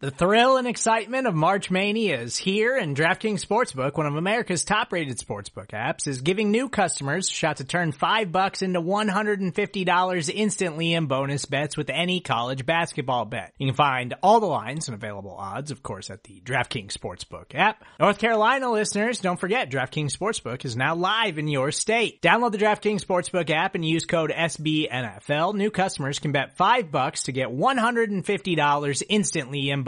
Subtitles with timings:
[0.00, 4.62] The thrill and excitement of March Mania is here and DraftKings Sportsbook, one of America's
[4.62, 8.80] top rated sportsbook apps, is giving new customers a shot to turn five bucks into
[8.80, 13.52] $150 instantly in bonus bets with any college basketball bet.
[13.58, 17.56] You can find all the lines and available odds, of course, at the DraftKings Sportsbook
[17.56, 17.82] app.
[17.98, 22.22] North Carolina listeners, don't forget DraftKings Sportsbook is now live in your state.
[22.22, 25.56] Download the DraftKings Sportsbook app and use code SBNFL.
[25.56, 29.87] New customers can bet five bucks to get $150 instantly in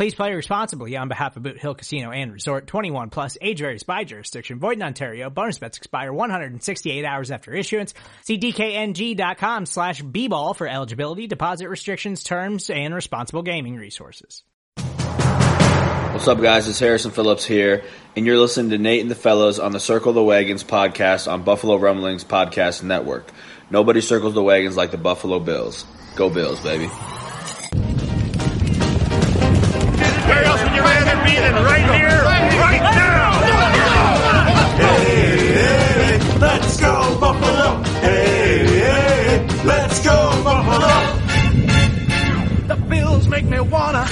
[0.00, 3.82] Please play responsibly on behalf of Boot Hill Casino and Resort 21 plus age varies
[3.82, 4.58] by jurisdiction.
[4.58, 5.28] Void in Ontario.
[5.28, 7.92] Bonus bets expire 168 hours after issuance.
[8.22, 14.42] See dkng.com slash bball for eligibility, deposit restrictions, terms, and responsible gaming resources.
[14.78, 16.66] What's up, guys?
[16.66, 17.84] It's Harrison Phillips here,
[18.16, 21.42] and you're listening to Nate and the Fellows on the Circle the Wagons podcast on
[21.42, 23.30] Buffalo Rumblings Podcast Network.
[23.68, 25.84] Nobody circles the wagons like the Buffalo Bills.
[26.16, 26.88] Go Bills, baby.
[31.40, 32.22] Rather right here,
[32.60, 33.32] right now?
[34.76, 37.82] Hey, hey, let's go Buffalo.
[38.00, 41.16] Hey, hey, let's go Buffalo.
[42.66, 44.06] The Bills make me wanna.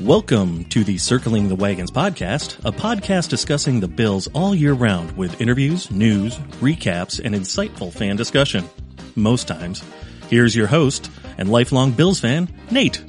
[0.00, 5.16] Welcome to the Circling the Wagons podcast, a podcast discussing the Bills all year round
[5.16, 8.68] with interviews, news, recaps, and insightful fan discussion.
[9.16, 9.82] Most times.
[10.28, 13.02] Here's your host and lifelong Bills fan, Nate.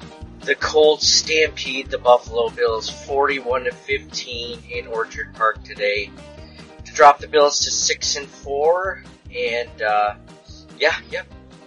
[0.46, 6.12] The Colts stampede the Buffalo Bills 41 to 15 in Orchard Park today
[6.86, 9.04] to drop the Bills to 6 and 4
[9.36, 10.14] and uh,
[10.78, 11.24] yeah, yeah.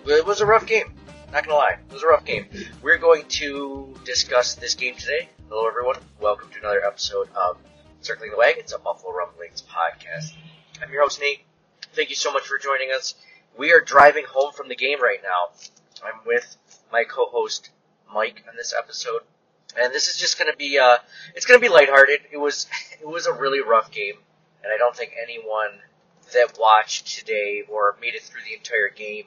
[0.06, 0.92] It was a rough game.
[1.32, 1.78] Not gonna lie.
[1.88, 2.46] It was a rough game.
[2.80, 5.28] We're going to discuss this game today.
[5.48, 5.96] Hello everyone.
[6.20, 7.58] Welcome to another episode of
[8.00, 10.34] Circling the Wagons, a Buffalo Rumblings podcast.
[10.80, 11.40] I'm your host Nate.
[11.94, 13.16] Thank you so much for joining us.
[13.58, 15.50] We are driving home from the game right now.
[16.04, 16.56] I'm with
[16.92, 17.70] my co-host
[18.12, 19.22] Mike on this episode,
[19.76, 20.98] and this is just going to be uh,
[21.34, 22.20] it's going to be lighthearted.
[22.32, 22.66] It was
[23.00, 24.16] it was a really rough game,
[24.62, 25.80] and I don't think anyone
[26.32, 29.24] that watched today or made it through the entire game,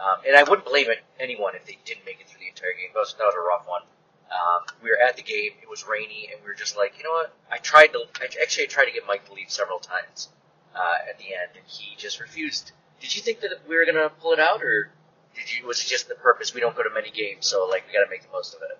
[0.00, 2.72] um, and I wouldn't blame it, anyone if they didn't make it through the entire
[2.72, 2.90] game.
[2.94, 3.82] Was, that was a rough one.
[4.30, 5.52] Um, we were at the game.
[5.62, 7.32] It was rainy, and we were just like, you know what?
[7.50, 10.28] I tried to I, actually I tried to get Mike to leave several times
[10.74, 12.72] uh, at the end, and he just refused.
[13.00, 14.90] Did you think that we were gonna pull it out, or
[15.34, 15.66] did you?
[15.66, 16.54] Was it just the purpose?
[16.54, 18.60] We don't go to many games, so like we got to make the most of
[18.62, 18.78] it.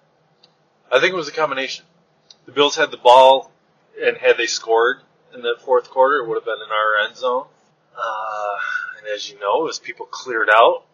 [0.93, 1.85] I think it was a combination.
[2.47, 3.51] The Bills had the ball,
[4.01, 4.99] and had they scored
[5.35, 7.47] in the fourth quarter, it would have been in our end zone.
[7.97, 8.57] Uh,
[8.99, 10.85] and as you know, as people cleared out,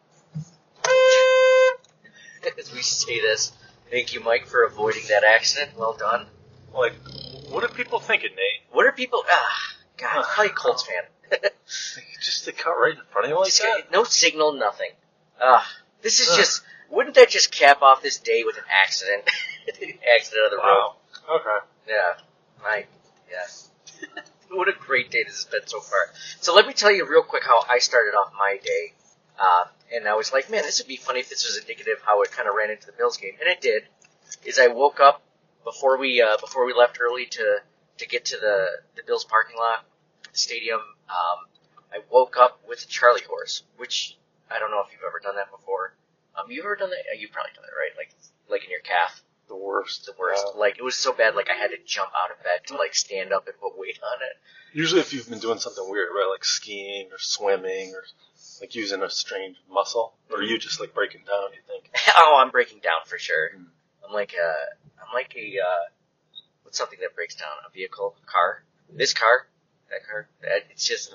[2.58, 3.52] As we say this,
[3.90, 5.72] thank you, Mike, for avoiding that accident.
[5.78, 6.26] Well done.
[6.74, 6.94] like,
[7.50, 8.62] what are people thinking, Nate?
[8.72, 9.22] What are people?
[9.28, 11.02] Ah, God, how you Colts fan?
[12.22, 13.92] Just to cut right in front of you like Just that?
[13.92, 14.90] no signal, nothing.
[15.40, 15.66] Ah,
[16.02, 16.36] this is Ugh.
[16.36, 16.62] just.
[16.90, 19.22] Wouldn't that just cap off this day with an accident?
[19.68, 20.94] accident on the road.
[21.36, 21.66] Okay.
[21.88, 22.14] Yeah.
[22.62, 22.84] My,
[23.30, 24.22] yeah.
[24.50, 26.10] what a great day this has been so far.
[26.40, 28.92] So let me tell you real quick how I started off my day.
[29.38, 29.64] Uh,
[29.94, 32.22] and I was like, man, this would be funny if this was indicative of how
[32.22, 33.84] it kind of ran into the Bills game, and it did.
[34.44, 35.22] Is I woke up
[35.64, 37.58] before we uh, before we left early to
[37.98, 39.84] to get to the the Bills parking lot,
[40.30, 40.80] the stadium.
[41.08, 41.46] Um,
[41.92, 44.16] I woke up with a Charlie horse, which
[44.50, 45.94] I don't know if you've ever done that before.
[46.36, 47.04] Um, you ever done that?
[47.10, 47.92] Uh, You've probably done it, right?
[47.96, 48.14] Like
[48.48, 50.06] like in your calf The worst.
[50.06, 50.44] the worst.
[50.56, 52.94] Like it was so bad, like I had to jump out of bed to like
[52.94, 54.36] stand up and put weight on it.
[54.76, 58.02] Usually, if you've been doing something weird, right, like skiing or swimming or
[58.60, 61.90] like using a strange muscle, or you just like breaking down, you think?
[62.16, 63.50] oh, I'm breaking down for sure.
[63.56, 63.66] Mm.
[64.06, 65.90] I'm like a, I'm like a, uh,
[66.62, 67.48] what's something that breaks down?
[67.68, 68.62] A vehicle, a car.
[68.92, 69.46] This car,
[69.90, 70.28] that car.
[70.42, 71.14] That, it's just,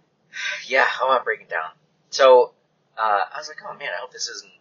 [0.66, 0.86] yeah.
[1.00, 1.70] Oh, I'm not breaking down.
[2.10, 2.54] So
[3.00, 4.52] uh, I was like, oh man, I hope this isn't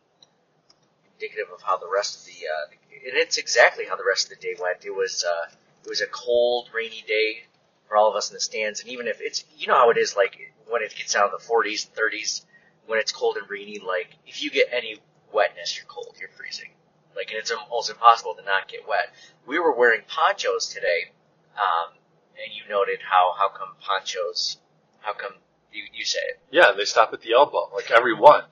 [1.13, 2.71] indicative of how the rest of the, uh,
[3.09, 4.86] and it's exactly how the rest of the day went.
[4.86, 5.51] It was, uh,
[5.83, 7.44] it was a cold, rainy day
[7.88, 9.97] for all of us in the stands, and even if it's, you know how it
[9.97, 12.45] is, like when it gets down to the 40s and 30s,
[12.86, 15.01] when it's cold and rainy, like if you get any
[15.33, 16.69] wetness, you're cold, you're freezing.
[17.15, 19.13] Like, and it's almost impossible to not get wet.
[19.45, 21.12] We were wearing ponchos today,
[21.57, 21.94] um,
[22.41, 24.57] and you noted how how come ponchos,
[25.01, 25.33] how come
[25.71, 26.39] you you say it?
[26.51, 28.44] Yeah, they stop at the elbow, like every one.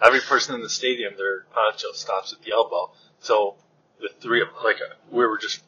[0.00, 2.90] Every person in the stadium, their poncho stops at the elbow.
[3.20, 3.54] So
[4.00, 5.62] the three of like uh, we were just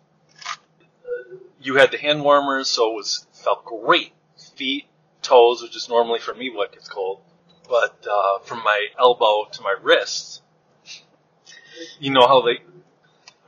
[1.61, 4.13] you had the hand warmers, so it was felt great.
[4.57, 4.87] Feet
[5.23, 7.21] toes, which is normally for me what gets cold,
[7.69, 10.43] but uh, from my elbow to my wrist.
[11.99, 12.61] You know how they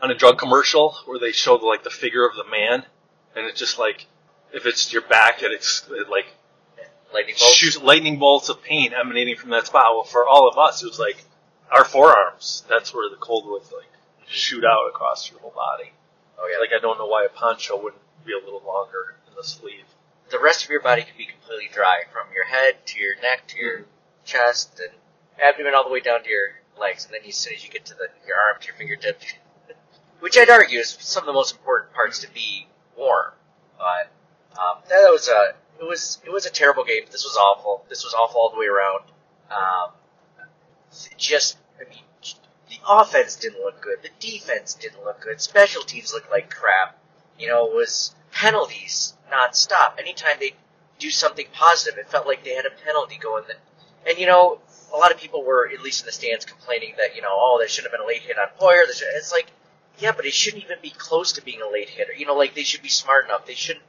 [0.03, 2.85] on a drug commercial where they show the, like the figure of the man,
[3.35, 4.07] and it's just like
[4.53, 6.27] if it's your back, it, ex- it like
[7.17, 7.55] Lightning bolt.
[7.55, 9.95] shoots lightning bolts of pain emanating from that spot.
[9.95, 11.25] Well, for all of us, it was like
[11.73, 12.63] our forearms.
[12.69, 13.91] That's where the cold would like
[14.29, 15.93] shoot out across your whole body.
[16.39, 19.35] Oh yeah, Like I don't know why a poncho wouldn't be a little longer in
[19.35, 19.85] the sleeve.
[20.31, 23.47] the rest of your body can be completely dry, from your head to your neck
[23.49, 23.85] to your
[24.25, 24.91] chest and
[25.43, 27.87] abdomen all the way down to your legs, and then as soon as you get
[27.87, 29.21] to the your arm to your fingertip,
[30.21, 32.67] which I'd argue is some of the most important parts to be
[32.97, 33.33] warm.
[33.79, 34.11] But
[34.61, 37.03] um, that was a it was it was a terrible game.
[37.11, 37.85] This was awful.
[37.89, 39.05] This was awful all the way around.
[39.51, 39.93] Um,
[41.17, 42.03] just I mean,
[42.69, 43.99] the offense didn't look good.
[44.03, 45.41] The defense didn't look good.
[45.41, 46.99] Special teams looked like crap.
[47.39, 49.99] You know, it was penalties nonstop.
[49.99, 50.55] Anytime they
[50.99, 53.45] do something positive, it felt like they had a penalty going.
[53.49, 53.59] That,
[54.09, 54.61] and you know,
[54.95, 57.57] a lot of people were at least in the stands complaining that you know, oh,
[57.59, 58.85] there shouldn't have been a late hit on Poyer.
[58.89, 59.51] It's like,
[59.99, 62.13] yeah, but it shouldn't even be close to being a late hitter.
[62.13, 63.47] You know, like they should be smart enough.
[63.47, 63.85] They shouldn't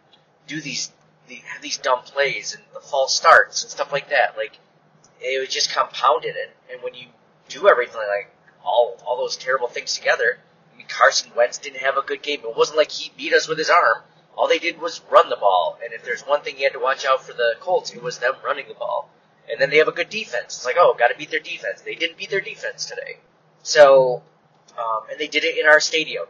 [0.48, 0.92] do these,
[1.28, 4.36] the these dumb plays and the false starts and stuff like that.
[4.38, 4.58] Like
[5.22, 7.08] it was just compounded, and, and when you
[7.50, 8.32] do everything like
[8.64, 10.40] all all those terrible things together,
[10.74, 12.42] I mean, Carson Wentz didn't have a good game.
[12.44, 14.04] It wasn't like he beat us with his arm.
[14.36, 16.80] All they did was run the ball, and if there's one thing you had to
[16.80, 19.10] watch out for the Colts, it was them running the ball.
[19.50, 20.58] And then they have a good defense.
[20.58, 21.82] It's like, oh, got to beat their defense.
[21.82, 23.18] They didn't beat their defense today,
[23.64, 24.22] so
[24.78, 26.26] um, and they did it in our stadium.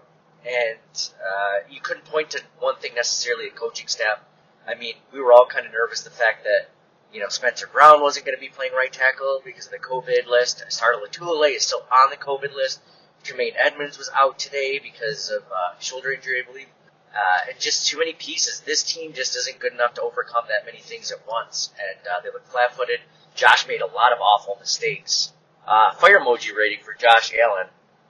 [0.46, 4.20] And uh, you couldn't point to one thing necessarily, a coaching staff.
[4.68, 6.70] I mean, we were all kind of nervous the fact that
[7.14, 10.28] you know Spencer Brown wasn't going to be playing right tackle because of the COVID
[10.28, 10.64] list.
[10.70, 12.82] Star Lotulelei is still on the COVID list.
[13.24, 16.68] Tremaine Edmunds was out today because of uh, shoulder injury, I believe.
[17.14, 18.60] Uh, and just too many pieces.
[18.62, 21.72] This team just isn't good enough to overcome that many things at once.
[21.80, 23.00] And uh, they look flat-footed.
[23.36, 25.34] Josh made a lot of awful mistakes.
[25.66, 27.68] Uh, fire emoji rating for Josh Allen.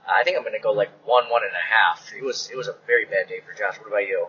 [0.07, 2.11] I think I'm going to go like one, one and a half.
[2.15, 3.77] It was it was a very bad day for Josh.
[3.79, 4.27] What about you?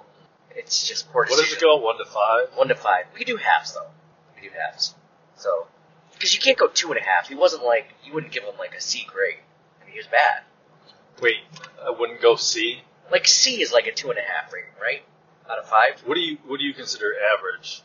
[0.59, 1.55] It's just poor What decision.
[1.55, 1.77] does it go?
[1.77, 2.49] One to five?
[2.57, 3.05] One to five.
[3.13, 3.87] We could do halves though.
[4.35, 4.95] We could do halves.
[5.37, 5.69] So,
[6.13, 7.29] because you can't go two and a half.
[7.29, 9.37] He wasn't like you wouldn't give him like a C grade.
[9.81, 10.43] I mean, he was bad.
[11.23, 11.37] Wait,
[11.85, 12.83] I wouldn't go C.
[13.11, 15.03] Like C is like a two and a half rating, right?
[15.51, 17.83] Out of five, What do you what do you consider average?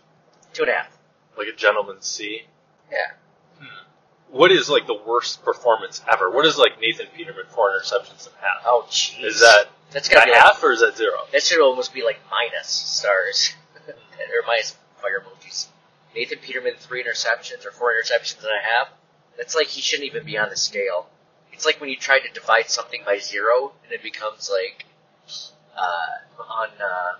[0.53, 0.97] two and a half.
[1.37, 2.43] Like a gentleman's C?
[2.91, 3.11] Yeah.
[4.29, 6.29] What is like the worst performance ever?
[6.29, 8.63] What is like Nathan Peterman four interceptions and half?
[8.65, 9.23] Oh, jeez.
[9.23, 11.17] Is that that's gotta that be like, half or is that zero?
[11.31, 13.53] that should almost be like minus stars
[13.87, 15.67] or minus fire emojis.
[16.15, 18.89] Nathan Peterman three interceptions or four interceptions and a half.
[19.37, 21.09] That's like he shouldn't even be on the scale.
[21.51, 24.85] It's like when you try to divide something by zero and it becomes like
[25.77, 27.17] uh, on uh,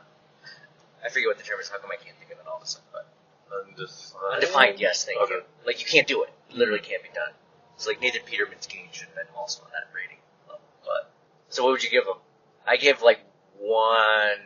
[1.06, 1.70] I forget what the term is.
[1.70, 2.88] How come I can't think of it all of a sudden?
[2.92, 3.08] But
[3.68, 4.34] Undefined.
[4.34, 5.34] undefined, yes, thank Okay.
[5.36, 5.44] you.
[5.66, 6.30] Like you can't do it.
[6.52, 7.32] Literally can't be done.
[7.76, 10.18] It's like Nathan Peterman's game should have been also on that rating.
[10.86, 11.12] But
[11.50, 12.16] so what would you give him?
[12.66, 13.20] I give like
[13.58, 14.38] one,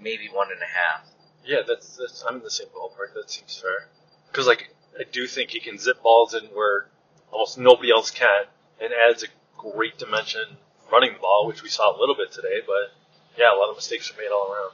[0.00, 1.06] maybe one and a half.
[1.44, 3.14] Yeah, that's that's I'm in the same ballpark.
[3.14, 3.88] That seems fair.
[4.30, 6.86] Because like I do think he can zip balls in where
[7.32, 8.44] almost nobody else can,
[8.80, 9.26] and adds a
[9.58, 10.56] great dimension
[10.90, 12.60] running the ball, which we saw a little bit today.
[12.66, 12.92] But
[13.36, 14.72] yeah, a lot of mistakes are made all around.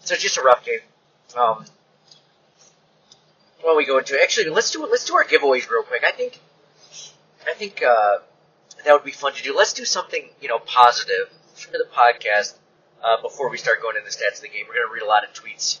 [0.00, 0.80] So just a rough game.
[1.36, 1.64] Um,
[3.64, 6.02] well, we go into actually let's do let's do our giveaways real quick.
[6.04, 6.38] I think
[7.46, 8.18] I think uh,
[8.84, 9.56] that would be fun to do.
[9.56, 12.54] Let's do something you know positive for the podcast
[13.02, 14.64] uh, before we start going into the stats of the game.
[14.68, 15.80] We're going to read a lot of tweets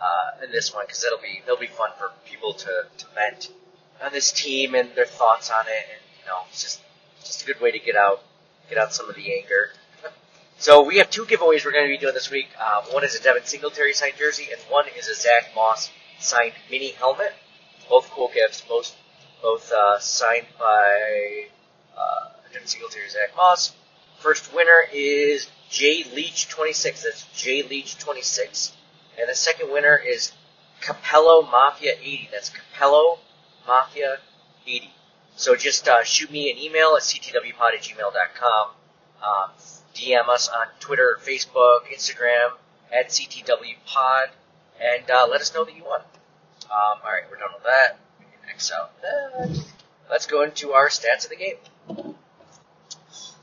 [0.00, 3.50] uh, in this one because that'll be that'll be fun for people to, to vent
[4.02, 6.80] on this team and their thoughts on it, and you know it's just
[7.24, 8.22] just a good way to get out
[8.68, 9.70] get out some of the anger.
[10.58, 12.48] So we have two giveaways we're going to be doing this week.
[12.58, 15.90] Um, one is a Devin Singletary signed jersey, and one is a Zach Moss
[16.26, 17.32] signed mini helmet.
[17.88, 18.94] Both cool gifts, both
[19.42, 21.46] both uh, signed by
[21.96, 23.74] uh, Devin Singletary, Zach Moss.
[24.18, 27.04] First winner is Jay Leach 26.
[27.04, 28.72] That's Jay Leach 26,
[29.18, 30.32] and the second winner is
[30.80, 32.28] Capello Mafia 80.
[32.32, 33.18] That's Capello
[33.66, 34.18] Mafia
[34.66, 34.90] 80.
[35.36, 38.68] So just uh, shoot me an email at ctwpod at gmail.com.
[39.22, 39.50] Um,
[39.94, 42.52] DM us on Twitter, Facebook, Instagram
[42.92, 44.28] at CTWPod,
[44.80, 46.00] and uh, let us know that you won.
[46.64, 47.98] Um, all right, we're done with that.
[48.18, 49.64] We can X out that.
[50.10, 52.14] Let's go into our stats of the game.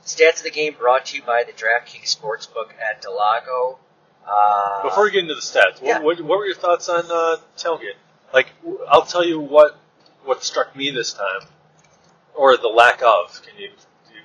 [0.04, 3.78] Stats of the game brought to you by the DraftKings Sportsbook at del Lago.
[4.26, 5.98] Uh, Before we get into the stats, yeah.
[6.00, 7.96] what, what, what were your thoughts on uh, tailgate?
[8.32, 8.48] Like,
[8.88, 9.78] I'll tell you what
[10.24, 11.48] what struck me this time,
[12.34, 13.40] or the lack of.
[13.46, 13.68] Can you?
[13.68, 14.22] Do you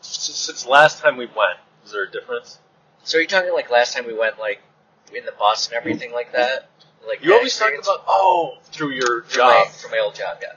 [0.00, 2.58] since last time we went, is there a difference?
[3.06, 4.60] so are you talking like last time we went like
[5.14, 6.70] in the bus and everything like that?
[7.06, 7.86] Like You that always talking experience.
[7.88, 10.48] about oh through your my, job for my old job, yeah.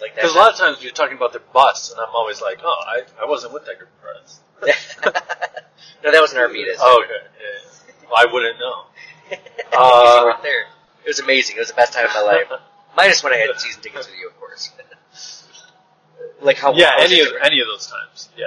[0.00, 0.22] Like that.
[0.22, 2.84] because a lot of times you're talking about the bus, and I'm always like, oh,
[2.86, 4.40] I, I wasn't with that group of friends.
[6.04, 6.76] no, that was an Arvidas.
[6.78, 8.06] Oh, okay, yeah.
[8.08, 8.84] Well, I wouldn't know.
[9.30, 9.36] you
[9.78, 10.62] Uh, weren't there.
[11.04, 11.56] It was amazing.
[11.56, 12.46] It was the best time of my life.
[12.96, 14.70] Minus when I had season tickets with you, of course.
[16.40, 17.46] like how yeah, how any of different?
[17.46, 18.28] any of those times.
[18.36, 18.44] Yeah.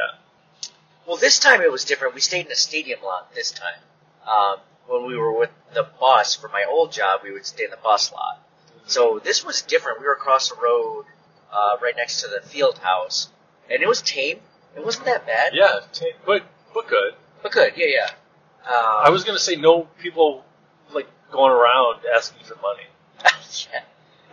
[1.07, 2.15] Well, this time it was different.
[2.15, 3.79] We stayed in a stadium lot this time.
[4.27, 7.71] Um, when we were with the bus for my old job, we would stay in
[7.71, 8.39] the bus lot.
[8.85, 9.99] So this was different.
[9.99, 11.05] We were across the road,
[11.51, 13.29] uh, right next to the field house,
[13.69, 14.39] and it was tame.
[14.75, 15.53] It wasn't that bad.
[15.53, 17.13] Yeah, tame, but but good.
[17.41, 17.73] but good.
[17.75, 18.09] Yeah, yeah.
[18.65, 20.43] Um, I was gonna say no people
[20.93, 22.87] like going around asking for money.
[23.71, 23.83] yeah.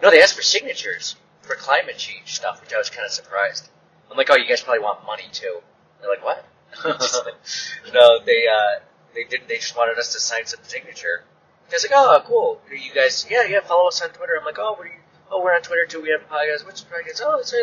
[0.02, 3.68] No, they asked for signatures for climate change stuff, which I was kind of surprised.
[4.10, 5.60] I'm like, oh, you guys probably want money too.
[6.00, 6.44] They're like, what?
[7.94, 8.80] no, they uh,
[9.14, 9.48] they didn't.
[9.48, 11.24] They just wanted us to sign some signature.
[11.70, 12.60] I was like, oh, cool.
[12.68, 13.26] Are you guys?
[13.30, 13.60] Yeah, yeah.
[13.60, 14.36] Follow us on Twitter.
[14.38, 14.90] I'm like, oh, we're
[15.30, 16.02] oh, we're on Twitter too.
[16.02, 16.64] We have a podcast.
[16.64, 17.20] What's podcast?
[17.24, 17.52] Oh, it's.
[17.52, 17.56] Uh,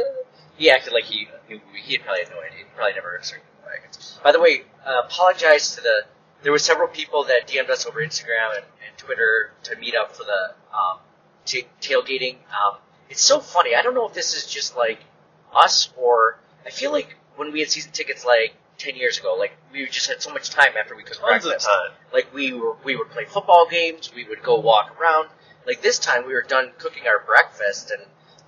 [0.58, 1.60] he acted like he knew.
[1.75, 2.60] He had probably had no idea.
[2.60, 4.20] He probably never heard certain wagons.
[4.24, 6.06] By the way, uh, apologize to the.
[6.44, 10.16] There were several people that DM'd us over Instagram and, and Twitter to meet up
[10.16, 11.00] for the um,
[11.46, 12.36] ta- tailgating.
[12.50, 12.77] Um,
[13.10, 13.75] it's so funny.
[13.75, 15.00] I don't know if this is just like
[15.54, 19.54] us or I feel like when we had season tickets like ten years ago, like
[19.72, 21.68] we just had so much time after we cooked Tons breakfast.
[21.68, 21.92] time.
[22.14, 24.12] Like we were, we would play football games.
[24.14, 25.30] We would go walk around.
[25.66, 28.02] Like this time, we were done cooking our breakfast and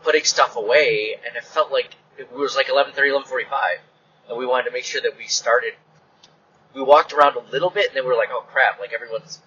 [0.04, 2.96] putting stuff away, and it felt like it was like 11:30,
[3.26, 3.80] 11:45,
[4.30, 5.74] and we wanted to make sure that we started.
[6.74, 8.80] We walked around a little bit, and then we were like, "Oh crap!
[8.80, 9.42] Like everyone's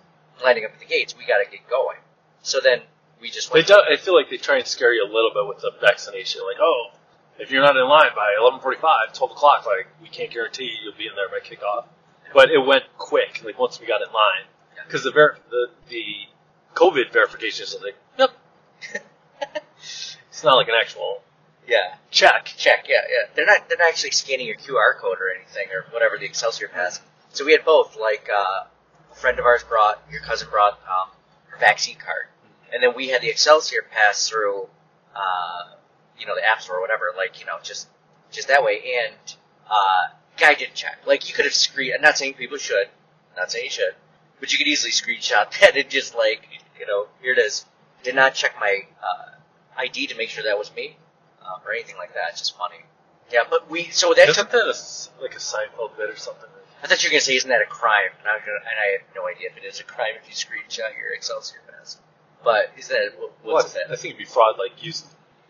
[0.44, 1.16] lining up at the gates.
[1.16, 1.98] We got to get going."
[2.42, 2.82] So then
[3.20, 5.46] we just They do, I feel like they try and scare you a little bit
[5.46, 6.42] with the vaccination.
[6.44, 6.90] Like, oh,
[7.38, 11.06] if you're not in line by 11:45, 12 o'clock, like we can't guarantee you'll be
[11.06, 11.86] in there by kickoff.
[12.34, 13.42] But it went quick.
[13.44, 14.44] Like once we got in line,
[14.86, 16.04] because the ver- the the
[16.74, 18.30] COVID verification is like, yep.
[19.80, 21.22] it's not like an actual
[21.66, 21.94] yeah.
[22.10, 22.46] check.
[22.56, 22.86] check.
[22.88, 23.28] Yeah, yeah.
[23.34, 26.68] They're not they're not actually scanning your QR code or anything or whatever the Excelsior
[26.68, 27.00] pass.
[27.30, 27.96] So we had both.
[27.98, 28.64] Like uh,
[29.10, 31.10] a friend of ours brought your cousin brought um,
[31.48, 32.26] her vaccine card,
[32.72, 34.68] and then we had the Excelsior pass through,
[35.14, 35.76] uh,
[36.22, 37.12] you know, the app store or whatever.
[37.16, 37.88] Like you know, just
[38.30, 38.80] just that way.
[39.04, 39.34] And
[39.68, 40.98] uh, guy didn't check.
[41.06, 41.92] Like you could have screen.
[41.94, 42.86] I'm not saying people should.
[42.86, 43.94] I'm Not saying you should,
[44.40, 46.48] but you could easily screenshot that and just like
[46.78, 47.66] you know, here it is.
[48.04, 49.30] Did not check my uh,
[49.76, 50.96] ID to make sure that was me
[51.44, 52.30] um, or anything like that.
[52.30, 52.84] It's just funny.
[53.32, 54.52] Yeah, but we so that Isn't took.
[54.52, 56.48] that a like a Seinfeld bit or something?
[56.82, 58.10] I thought you were gonna say, isn't that a crime?
[58.18, 60.28] And I, was gonna, and I have no idea if it is a crime if
[60.28, 61.98] you screenshot your Excelsior pass.
[62.42, 64.56] But is that what, Well, what's I, I think it'd be fraud.
[64.58, 65.04] Like use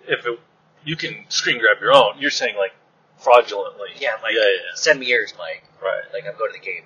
[0.06, 0.38] if it,
[0.84, 2.18] you can screen grab your own.
[2.18, 2.72] You're saying like
[3.18, 3.90] fraudulently.
[3.98, 5.64] Yeah, like yeah, yeah, send me yours, Mike.
[5.82, 6.02] right.
[6.12, 6.84] Like I'm going to the game.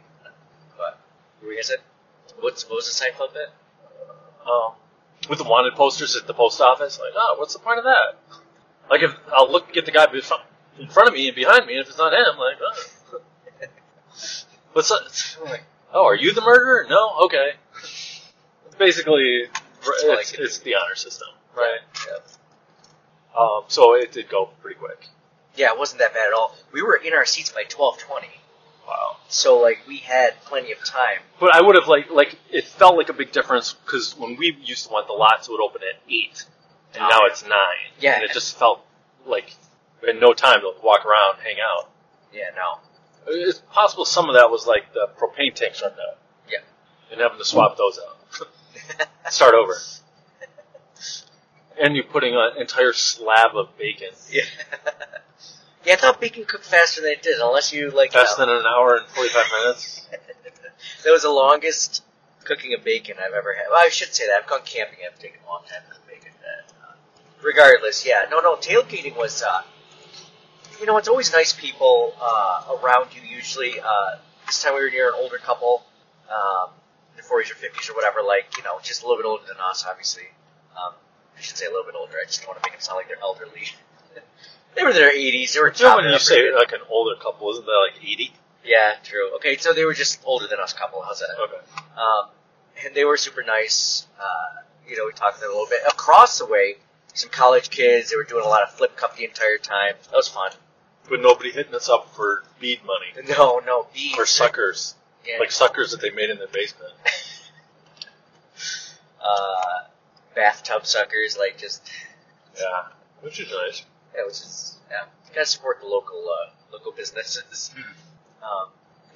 [0.76, 0.99] But
[1.41, 1.81] what were you gonna?
[2.41, 3.49] What's what was the Seinfeld bit?
[4.47, 4.75] Um,
[5.29, 8.19] with the wanted posters at the post office, like, oh, what's the point of that?
[8.88, 10.07] Like, if I'll look get the guy
[10.79, 13.21] in front of me and behind me, and if it's not him, like, oh.
[14.73, 15.37] what's that?
[15.93, 16.87] oh, are you the murderer?
[16.88, 17.53] No, okay.
[18.79, 19.47] Basically,
[19.85, 21.81] what I it's, it's the honor system, right?
[22.07, 22.19] Yeah.
[23.37, 25.07] Um, so it did go pretty quick.
[25.57, 26.57] yeah, it wasn't that bad at all.
[26.73, 28.31] We were in our seats by twelve twenty,
[28.87, 29.16] Wow.
[29.28, 31.19] so like we had plenty of time.
[31.40, 34.57] But I would have like like it felt like a big difference because when we
[34.62, 36.45] used to want the lots would open at eight,
[36.95, 37.31] and Oh, now yeah.
[37.31, 37.90] it's nine.
[38.00, 38.14] Yeah.
[38.16, 38.85] and it just felt
[39.26, 39.55] like
[40.02, 41.90] we had no time to walk around, hang out.
[42.33, 42.81] Yeah, no.
[43.28, 46.59] It's possible some of that was like the propane tanks running out Yeah.
[47.11, 49.75] and having to swap those out, start over,
[51.80, 54.42] and you're putting an entire slab of bacon Yeah.
[55.85, 58.12] yeah, I thought bacon cooked faster than it did, unless you like.
[58.12, 58.47] you less know.
[58.47, 60.06] than an hour and forty five minutes.
[61.04, 62.02] that was the longest
[62.45, 63.66] cooking of bacon I've ever had.
[63.71, 64.99] Well, I should say that I've gone camping.
[65.11, 66.33] I've taken a long time to cook bacon.
[66.42, 66.92] Uh,
[67.42, 68.56] regardless, yeah, no, no.
[68.56, 69.62] Tailgating was, uh,
[70.80, 73.23] you know, it's always nice people uh, around you.
[73.23, 74.16] Usually, uh,
[74.47, 75.85] this time we were near an older couple,
[76.30, 76.71] um,
[77.11, 78.23] in their 40s or 50s or whatever.
[78.23, 80.25] Like, you know, just a little bit older than us, obviously.
[80.76, 80.95] Um,
[81.37, 82.14] I should say a little bit older.
[82.21, 83.69] I just don't want to make them sound like they're elderly.
[84.75, 85.52] they were in their 80s.
[85.52, 86.59] They were chopping when you up say pretty good.
[86.59, 88.33] like an older couple, isn't that like eighty?
[88.64, 89.35] Yeah, true.
[89.37, 91.00] Okay, so they were just older than us couple.
[91.02, 91.28] How's that?
[91.40, 91.61] Okay.
[91.97, 92.28] Um,
[92.85, 94.07] and they were super nice.
[94.19, 95.81] Uh, you know, we talked to them a little bit.
[95.88, 96.76] Across the way,
[97.14, 98.11] some college kids.
[98.11, 99.95] They were doing a lot of flip cup the entire time.
[100.11, 100.50] That was fun.
[101.09, 104.16] But nobody hitting us up for bead money No, no, bees.
[104.19, 105.38] or suckers, Yeah.
[105.38, 106.93] like suckers that they made in their basement.
[109.25, 109.85] uh,
[110.37, 111.90] bathtub suckers, like just
[112.57, 112.88] Yeah,
[113.23, 113.85] which is nice.
[114.14, 115.05] Yeah, was just yeah.
[115.35, 117.75] Gotta support the local uh, local businesses.
[118.43, 118.69] Um,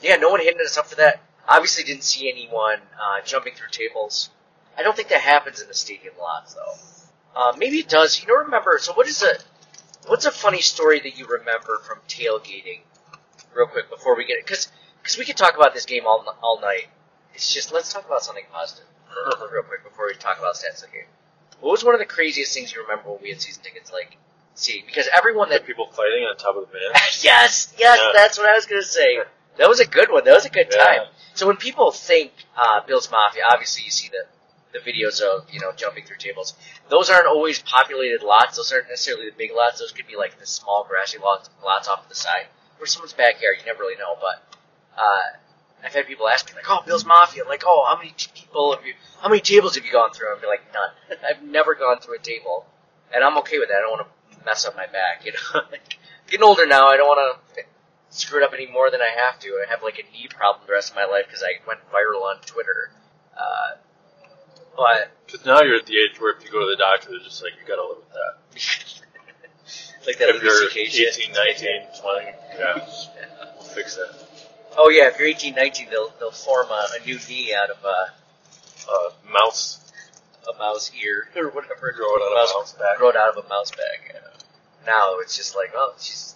[0.02, 1.20] yeah, no one hitting us up for that.
[1.48, 4.30] Obviously, didn't see anyone uh, jumping through tables.
[4.76, 6.74] I don't think that happens in the stadium lots though.
[7.36, 8.20] Uh, maybe it does.
[8.20, 8.78] You don't remember?
[8.80, 9.34] So what is a
[10.06, 12.80] what's a funny story that you remember from tailgating?
[13.54, 14.70] Real quick before we get it, because
[15.02, 16.88] because we could talk about this game all all night.
[17.34, 18.86] It's just let's talk about something positive
[19.52, 20.90] real quick before we talk about stats of.
[21.60, 23.92] What was one of the craziest things you remember when we had season tickets?
[23.92, 24.16] Like,
[24.54, 26.90] see, because everyone that People fighting on top of the van.
[26.94, 27.96] yes, yes, Yeah.
[28.14, 29.18] that's what I was gonna say.
[29.58, 30.24] That was a good one.
[30.24, 30.84] That was a good Yeah.
[30.84, 31.00] time.
[31.34, 34.24] So when people think uh, Bill's Mafia, obviously you see the
[34.72, 36.54] the videos of you know jumping through tables.
[36.88, 38.56] Those aren't always populated lots.
[38.56, 39.80] Those aren't necessarily the big lots.
[39.80, 42.46] Those could be like the small grassy lots, lots off to the side
[42.80, 43.56] or someone's backyard.
[43.58, 44.16] You never really know.
[44.20, 44.42] But
[44.96, 45.36] uh,
[45.84, 48.84] I've had people ask me like, "Oh, Bill's Mafia." Like, "Oh, how many people have
[48.84, 48.94] you?
[49.20, 51.18] How many tables have you gone through?" I'd be like, "None.
[51.28, 52.66] I've never gone through a table,
[53.12, 53.78] and I'm okay with that.
[53.78, 55.24] I don't want to mess up my back.
[55.24, 56.88] You know, like, getting older now.
[56.88, 57.62] I don't want to
[58.10, 59.48] screw it up any more than I have to.
[59.48, 62.22] I have like a knee problem the rest of my life because I went viral
[62.22, 62.90] on Twitter.
[63.36, 63.78] Uh,
[64.76, 67.20] but Because now you're at the age where if you go to the doctor, they're
[67.20, 68.40] just like, you gotta live with that.
[70.06, 71.18] like that if you're Louis CK shit.
[71.18, 71.68] 18, 19,
[72.00, 72.26] 20,
[72.58, 72.88] yeah,
[73.56, 74.29] we'll fix that.
[74.76, 77.84] Oh yeah, if you're 18, 19, they'll they'll form a, a new knee out of
[77.84, 78.12] a,
[78.88, 79.92] Uh, mouse,
[80.52, 81.92] a mouse ear or whatever.
[81.92, 82.96] grow it out of a mouse back.
[82.98, 84.14] Grow it out of a mouse bag.
[84.14, 84.20] Yeah.
[84.86, 86.34] Now it's just like, oh, she's.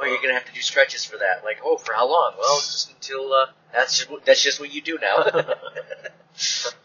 [0.00, 1.44] Oh, you're gonna have to do stretches for that.
[1.44, 2.32] Like, oh, for how long?
[2.38, 5.24] Well, just until uh, that's just that's just what you do now.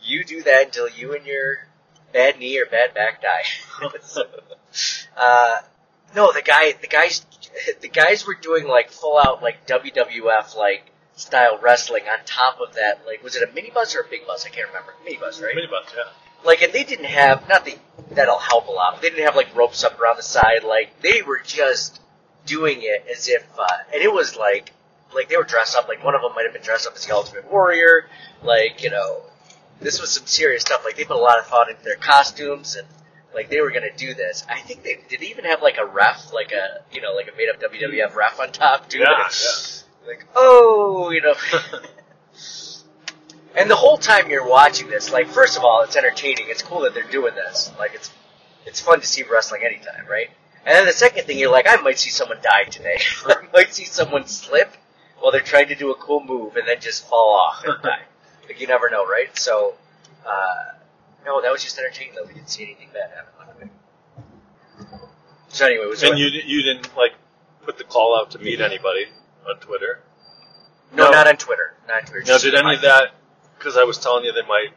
[0.04, 1.68] you do that until you and your
[2.14, 3.44] bad knee or bad back die.
[5.18, 5.58] uh,
[6.16, 7.26] no, the guy, the guys,
[7.82, 12.76] the guys were doing like full out like WWF like style wrestling on top of
[12.76, 13.02] that.
[13.06, 14.46] Like, was it a minibus or a big bus?
[14.46, 14.94] I can't remember.
[15.06, 15.56] Minibus, right?
[15.56, 16.12] Minibus, yeah.
[16.44, 17.78] Like, and they didn't have not that
[18.12, 18.94] that'll help a lot.
[18.94, 20.64] But they didn't have like ropes up around the side.
[20.64, 22.02] Like, they were just
[22.46, 24.72] doing it as if, uh, and it was like,
[25.14, 25.88] like they were dressed up.
[25.88, 28.10] Like one of them might have been dressed up as the Ultimate Warrior.
[28.42, 29.22] Like, you know,
[29.82, 30.86] this was some serious stuff.
[30.86, 32.88] Like they put a lot of thought into their costumes and.
[33.34, 34.46] Like they were gonna do this.
[34.50, 35.22] I think they did.
[35.22, 38.16] They even have like a ref, like a you know, like a made up WWF
[38.16, 39.00] ref on top too.
[39.00, 40.08] Yeah, yeah.
[40.08, 41.36] Like oh, you know.
[43.56, 46.46] And the whole time you're watching this, like, first of all, it's entertaining.
[46.48, 47.72] It's cool that they're doing this.
[47.80, 48.12] Like, it's
[48.66, 50.30] it's fun to see wrestling anytime, right?
[50.66, 53.00] And then the second thing, you're like, I might see someone die today.
[53.26, 54.72] I might see someone slip
[55.20, 58.04] while they're trying to do a cool move and then just fall off and die.
[58.48, 59.36] Like, you never know, right?
[59.38, 59.74] So,
[60.26, 60.56] uh,
[61.26, 62.26] no, that was just entertaining, though.
[62.26, 63.70] We didn't see anything bad happen.
[65.50, 67.14] So anyway, was And you you didn't like
[67.66, 69.08] put the call out to meet anybody
[69.48, 70.02] on Twitter.
[70.94, 71.12] no, no.
[71.12, 71.74] not on Twitter.
[71.88, 72.20] Not on Twitter.
[72.20, 73.16] Now, just did in any my- of that?
[73.58, 74.70] Because I was telling you they might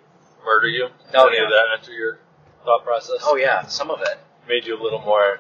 [0.45, 0.89] murder you.
[1.15, 1.45] Oh, any yeah.
[1.45, 2.19] of that enter your
[2.65, 3.19] thought process?
[3.23, 4.19] Oh yeah, some of it.
[4.49, 5.39] Made you a little more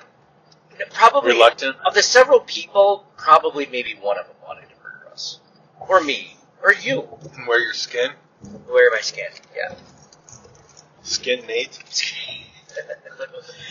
[0.90, 1.76] Probably reluctant.
[1.84, 5.40] Of the several people, probably maybe one of them wanted to murder us.
[5.80, 6.36] Or me.
[6.62, 7.08] Or you.
[7.46, 8.10] Wear your skin,
[8.66, 9.26] Where am I skin?
[9.56, 9.74] Yeah.
[11.02, 11.78] Skin Nate.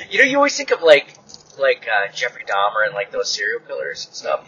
[0.10, 1.16] you know, you always think of like,
[1.60, 4.48] like, uh, Jeffrey Dahmer and like those serial killers and stuff.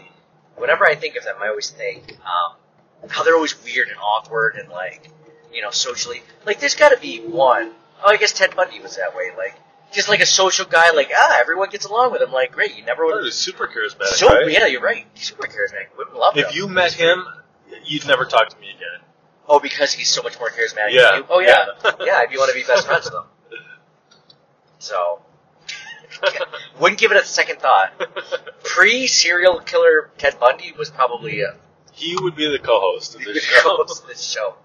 [0.56, 2.56] Whenever I think of them, I always think, um,
[3.10, 5.10] how they're always weird and awkward and like,
[5.52, 6.22] you know, socially.
[6.46, 7.72] Like, there's gotta be one.
[8.02, 9.30] Oh, I guess Ted Bundy was that way.
[9.36, 9.54] Like,
[9.92, 12.32] just like a social guy, like, ah, everyone gets along with him.
[12.32, 14.50] Like, great, you never would he was super charismatic, So, right?
[14.50, 15.06] yeah, you're right.
[15.14, 15.96] He's super charismatic.
[15.96, 16.44] Women love him.
[16.48, 17.24] If you met him,
[17.84, 19.06] you'd never talk to me again.
[19.48, 21.10] Oh, because he's so much more charismatic Yeah.
[21.12, 21.26] than you?
[21.28, 21.66] Oh, yeah.
[21.84, 21.90] Yeah.
[22.00, 23.24] yeah, if you want to be best friends with him.
[24.78, 25.22] So,
[26.80, 27.92] wouldn't give it a second thought.
[28.64, 31.56] Pre-serial killer Ted Bundy was probably a
[31.92, 33.76] he would be the co-host of this show.
[33.76, 34.56] host of this show.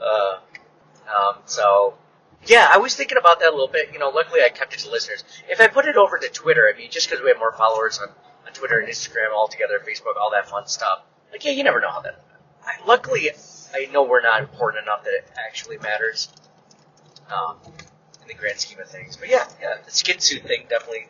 [0.00, 0.38] Uh,
[1.14, 1.94] um, so,
[2.46, 3.92] yeah, I was thinking about that a little bit.
[3.92, 5.24] You know, luckily I kept it to listeners.
[5.50, 7.98] If I put it over to Twitter, I mean, just because we have more followers
[8.00, 8.08] on,
[8.46, 11.00] on Twitter and Instagram all together, Facebook, all that fun stuff.
[11.30, 12.24] Like, yeah, you never know how that.
[12.64, 13.28] I, luckily,
[13.74, 16.28] I know we're not important enough that it actually matters.
[17.32, 17.56] Um,
[18.22, 19.16] in the grand scheme of things.
[19.16, 21.08] But yeah, yeah, the skin suit thing definitely,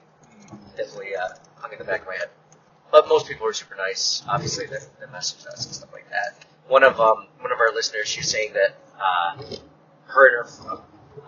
[0.77, 2.31] definitely uh, hung in the back of my head.
[2.91, 4.23] But most people were super nice.
[4.29, 6.45] Obviously, that, that messaged us and stuff like that.
[6.69, 9.43] One of um, one of our listeners, she was saying that uh,
[10.07, 10.79] her and her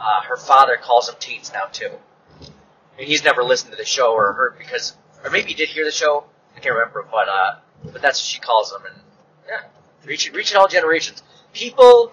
[0.00, 1.90] uh, her father calls him Tates now too,
[2.98, 5.84] and he's never listened to the show or heard because, or maybe he did hear
[5.84, 6.24] the show.
[6.56, 7.56] I can't remember, but uh,
[7.92, 9.00] but that's what she calls him, and
[9.48, 9.60] yeah,
[10.04, 11.22] reaching reaching all generations.
[11.52, 12.12] People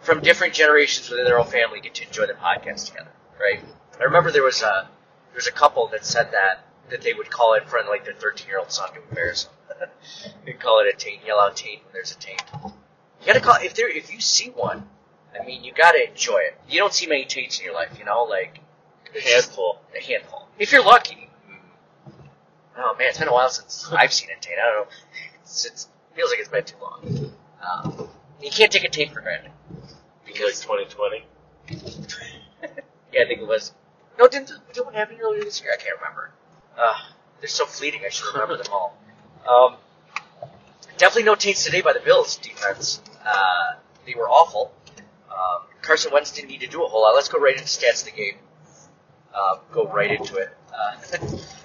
[0.00, 3.60] from different generations within their own family get to enjoy the podcast together, right?
[3.98, 4.88] I remember there was a
[5.28, 8.14] there was a couple that said that that they would call it friend like their
[8.14, 9.44] 13 year old son to embarrass
[9.80, 9.88] him.
[10.44, 12.42] They'd call it a taint, yell out taint when there's a taint.
[12.62, 14.88] You gotta call if there if you see one.
[15.38, 16.58] I mean, you gotta enjoy it.
[16.68, 18.60] You don't see many taints in your life, you know, like
[19.16, 19.80] a Handful.
[19.96, 20.48] a handful.
[20.58, 21.28] If you're lucky.
[21.48, 22.14] Mm.
[22.76, 24.58] Oh man, it's been a while since I've seen a taint.
[24.62, 24.90] I don't know.
[25.44, 27.32] It's, it's feels like it's been too long.
[27.62, 28.08] Um,
[28.42, 29.50] you can't take a tape for granted
[30.24, 31.24] Like because 2020.
[33.12, 33.72] yeah, I think it was.
[34.18, 35.70] No, didn't did what happen earlier this year?
[35.72, 36.30] I can't remember.
[36.78, 36.94] Uh,
[37.40, 38.02] they're so fleeting.
[38.06, 38.96] I should remember them all.
[39.48, 39.76] Um,
[40.98, 43.00] definitely no taints today by the Bills defense.
[43.24, 43.74] Uh,
[44.06, 44.72] they were awful.
[45.30, 47.14] Um, Carson Wentz didn't need to do a whole lot.
[47.14, 48.36] Let's go right into stats of the game.
[49.34, 50.56] Uh, go right into it.
[50.72, 50.96] Uh,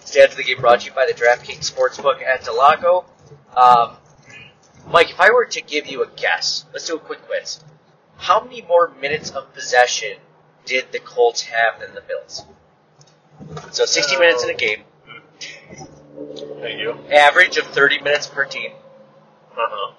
[0.06, 3.06] stats of the game brought to you by the DraftKings Sportsbook at del Lago.
[3.56, 3.98] Um,
[4.90, 7.60] Mike, if I were to give you a guess, let's do a quick quiz.
[8.18, 10.18] How many more minutes of possession
[10.66, 12.44] did the Colts have than the Bills?
[13.72, 14.84] So 60 minutes in a game,
[16.62, 16.98] Thank you.
[17.12, 18.72] average of 30 minutes per team.
[19.54, 19.94] Uh huh.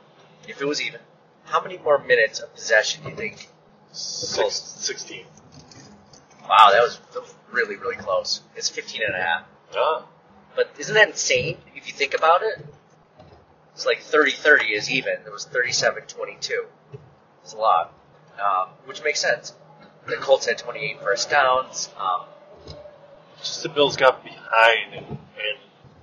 [0.48, 1.00] If it was even,
[1.44, 3.48] how many more minutes of possession do you think?
[3.92, 5.24] Six, 16.
[6.48, 8.40] Wow, that was, that was really, really close.
[8.56, 9.42] It's 15 and a half.
[9.76, 10.04] Ah.
[10.56, 12.66] But isn't that insane if you think about it?
[13.74, 15.14] It's like 30-30 is even.
[15.26, 16.50] It was 37-22.
[17.42, 17.94] It's a lot.
[18.40, 19.54] Um, which makes sense.
[20.06, 21.90] The Colts had 28 first downs.
[21.98, 22.22] Um,
[23.38, 25.58] Just the Bills got behind, and, and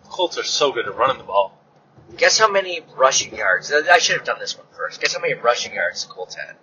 [0.10, 1.58] Colts are so good at running the ball.
[2.16, 3.72] guess how many rushing yards?
[3.72, 5.02] I should have done this one first.
[5.02, 6.56] Guess how many rushing yards the Colts had?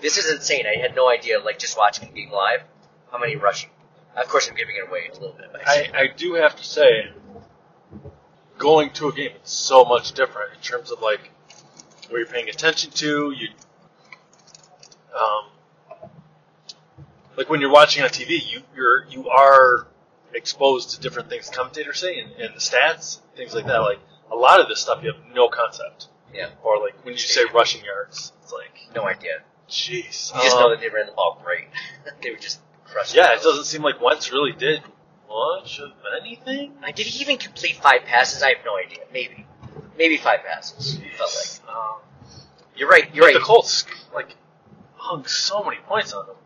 [0.00, 0.64] This is insane.
[0.66, 2.62] I had no idea, like, just watching the game live,
[3.10, 3.70] how many rushing.
[4.16, 5.50] Of course, I'm giving it away a little bit.
[5.52, 7.10] But I, I do have to say,
[8.58, 11.30] going to a game is so much different in terms of like
[12.08, 13.32] where you're paying attention to.
[13.36, 13.48] You,
[15.14, 16.08] um,
[17.36, 19.86] like when you're watching on TV, you you're you are
[20.34, 23.78] exposed to different things commentators say and, and the stats, things like that.
[23.78, 23.98] Like
[24.30, 26.08] a lot of this stuff, you have no concept.
[26.34, 29.42] yeah, Or like when you say rushing yards, it's like, no idea.
[29.68, 30.34] jeez.
[30.34, 31.68] You just um, know that they ran the ball great.
[32.22, 33.40] they were just crushing Yeah, it.
[33.40, 34.82] it doesn't seem like Wentz really did
[35.32, 36.72] much of anything.
[36.82, 38.42] I did he even complete five passes?
[38.42, 39.04] I have no idea.
[39.12, 39.46] Maybe,
[39.96, 40.98] maybe five passes.
[41.16, 41.30] Felt
[41.66, 41.74] like.
[41.74, 41.96] Um,
[42.76, 43.12] You're right.
[43.14, 43.34] You're right.
[43.34, 44.36] The Colts like
[44.96, 46.36] hung so many points on them.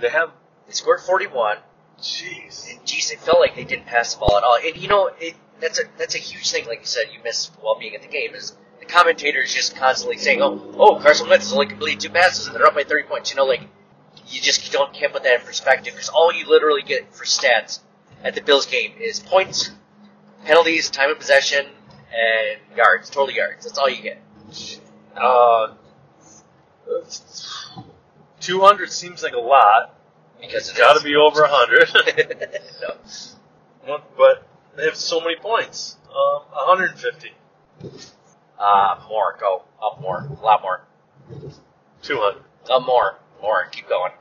[0.00, 0.30] They have,
[0.66, 1.58] They scored 41,
[2.00, 2.70] jeez.
[2.70, 4.56] and jeez, it felt like they didn't pass the ball at all.
[4.64, 6.66] And you know, it, that's a that's a huge thing.
[6.66, 10.18] Like you said, you miss while being at the game is the commentators just constantly
[10.18, 13.06] saying, "Oh, oh, Carson Wentz has only completed two passes and they're up by 30
[13.08, 13.62] points." You know, like
[14.26, 17.80] you just don't can't put that in perspective because all you literally get for stats
[18.24, 19.70] at the Bills game is points,
[20.44, 21.66] penalties, time of possession,
[22.14, 23.64] and yards, total yards.
[23.64, 24.18] That's all you get.
[25.16, 25.74] Uh,
[28.40, 29.94] two hundred seems like a lot.
[30.40, 31.88] Because It's got to be over a hundred.
[33.86, 34.00] no.
[34.16, 35.96] but they have so many points.
[36.08, 37.32] Um, 150,
[38.58, 39.36] Uh, more.
[39.40, 39.62] Go.
[39.80, 40.26] Up more.
[40.40, 40.82] A lot more.
[42.02, 42.42] 200.
[42.70, 43.18] Up more.
[43.40, 43.66] More.
[43.70, 44.12] Keep going.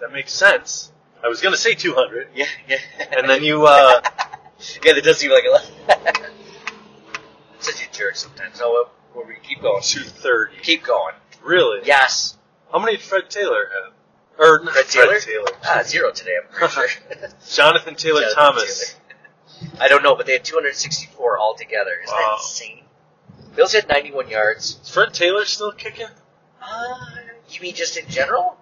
[0.00, 0.90] That makes sense.
[1.24, 2.76] I was gonna say 200, Yeah, yeah.
[3.16, 3.66] and then you.
[3.66, 4.00] uh
[4.84, 5.70] yeah, that does seem like a lot.
[7.60, 8.58] Such a jerk sometimes.
[8.58, 9.80] So, well, we keep going.
[9.82, 10.56] 230.
[10.62, 11.14] Keep going.
[11.42, 11.80] Really?
[11.84, 12.36] Yes.
[12.70, 13.92] How many did Fred Taylor have?
[14.38, 15.20] Or not Fred Fred Taylor?
[15.20, 15.58] Taylor.
[15.64, 16.88] Ah, zero today, I'm pretty sure.
[17.50, 18.94] Jonathan Taylor Jonathan Thomas.
[19.60, 19.72] Taylor.
[19.80, 21.92] I don't know, but they had 264 altogether.
[22.04, 22.84] Isn't that insane?
[23.54, 24.80] Bills had 91 yards.
[24.82, 26.08] Is Fred Taylor still kicking?
[26.60, 26.94] Uh,
[27.50, 28.58] you mean just in general?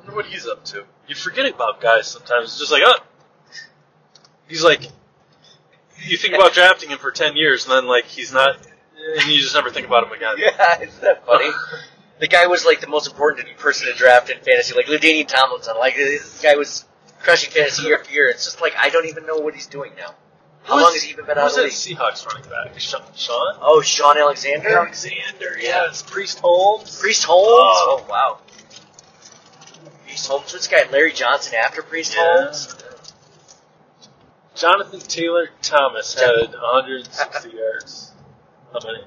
[0.00, 0.84] I wonder what he's up to.
[1.08, 2.50] You forget about guys sometimes.
[2.50, 2.98] It's just like, oh,
[4.48, 4.82] he's like,
[6.04, 9.40] you think about drafting him for ten years, and then like he's not, and you
[9.40, 10.34] just never think about him again.
[10.38, 11.50] Yeah, isn't that funny?
[12.20, 15.74] the guy was like the most important person to draft in fantasy, like LaDainian Tomlinson.
[15.78, 16.84] Like this guy was
[17.18, 18.28] crushing fantasy year after year.
[18.28, 20.14] It's just like I don't even know what he's doing now.
[20.62, 21.72] How long has he even been out of the league?
[21.72, 22.78] Seahawks running back?
[22.78, 23.02] Shaun?
[23.16, 23.56] Shaun?
[23.60, 26.02] Oh, Shaun Alexander, Alexander, yes.
[26.02, 27.00] Priest Holmes.
[27.00, 27.48] Priest Holmes.
[27.48, 28.02] Oh.
[28.02, 28.38] Oh, wow.
[30.20, 30.42] Priest Holmes.
[30.42, 30.90] What's this guy?
[30.90, 32.42] Larry Johnson after Priest Yeah.
[32.42, 32.76] Holmes.
[34.54, 38.12] Jonathan Taylor Thomas had 160 yards.
[38.72, 39.04] How many?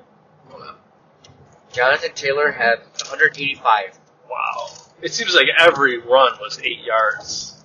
[1.72, 4.00] Jonathan Taylor had 185.
[4.30, 4.68] Wow.
[5.02, 7.64] It seems like every run was eight yards.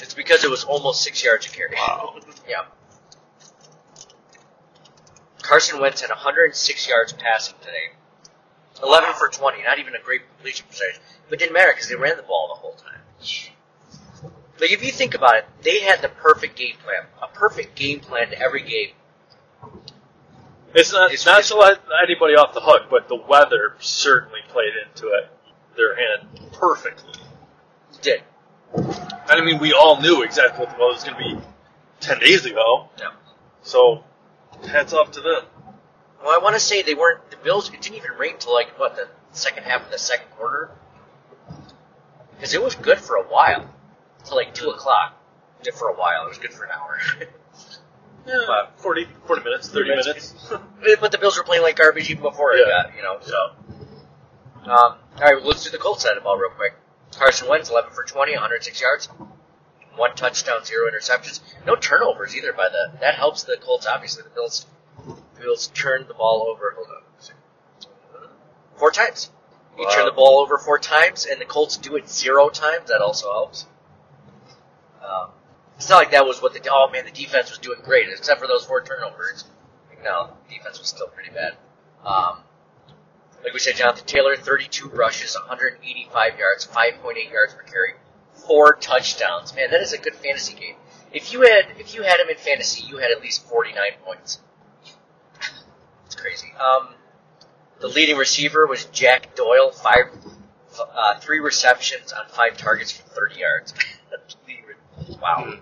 [0.00, 1.74] It's because it was almost six yards a carry.
[1.76, 2.16] Wow.
[2.48, 2.64] Yeah.
[5.40, 7.92] Carson Wentz had 106 yards passing today.
[8.82, 11.00] 11 for 20, not even a great completion percentage.
[11.28, 13.00] But it didn't matter because they ran the ball the whole time.
[14.60, 17.04] Like, if you think about it, they had the perfect game plan.
[17.22, 18.90] A perfect game plan to every game.
[20.74, 24.72] It's not It's- not to let anybody off the hook, but the weather certainly played
[24.76, 25.30] into it.
[25.76, 27.20] Their hand perfectly.
[27.92, 28.22] It did.
[28.74, 31.46] And I mean, we all knew exactly what the weather was going to be
[32.00, 32.88] ten days ago.
[32.98, 33.12] Yeah.
[33.62, 34.04] So,
[34.68, 35.44] hats off to them.
[36.24, 38.78] Well, I want to say they weren't, the Bills, it didn't even rain until, like,
[38.78, 40.70] what, the second half of the second quarter?
[42.34, 43.68] Because it was good for a while.
[44.24, 45.20] Till, like, 2 o'clock.
[45.62, 46.24] Did for a while.
[46.24, 46.98] It was good for an hour.
[48.26, 50.34] Yeah, about 40, 40 minutes, thirty minutes.
[50.98, 52.64] but the Bills were playing like garbage even before Yeah.
[52.64, 53.18] that, you know.
[53.20, 53.36] So,
[54.62, 56.72] um, all right, well, let's do the Colts side of the ball real quick.
[57.14, 59.08] Carson Wentz, 11 for 20, 106 yards,
[59.96, 61.40] one touchdown, zero interceptions.
[61.66, 62.98] No turnovers either by the.
[63.00, 64.22] That helps the Colts, obviously.
[64.22, 64.64] The Bills,
[65.40, 66.74] Bills turned the ball over.
[66.76, 67.02] Hold on.
[68.76, 69.30] Four times.
[69.78, 72.88] You turn the ball over four times, and the Colts do it zero times.
[72.88, 73.66] That also helps.
[75.04, 75.30] Um,
[75.76, 78.40] it's not like that was what the oh man the defense was doing great except
[78.40, 79.44] for those four turnovers.
[80.02, 81.56] No, defense was still pretty bad.
[82.04, 82.38] Um,
[83.42, 87.94] like we said, Jonathan Taylor, 32 rushes, 185 yards, 5.8 yards per carry,
[88.46, 89.54] four touchdowns.
[89.54, 90.76] Man, that is a good fantasy game.
[91.12, 94.40] If you had if you had him in fantasy, you had at least 49 points.
[96.24, 96.52] Crazy.
[96.54, 96.88] Um,
[97.80, 100.06] the leading receiver was Jack Doyle, five,
[100.80, 103.74] uh, three receptions on five targets for 30 yards.
[105.20, 105.58] wow.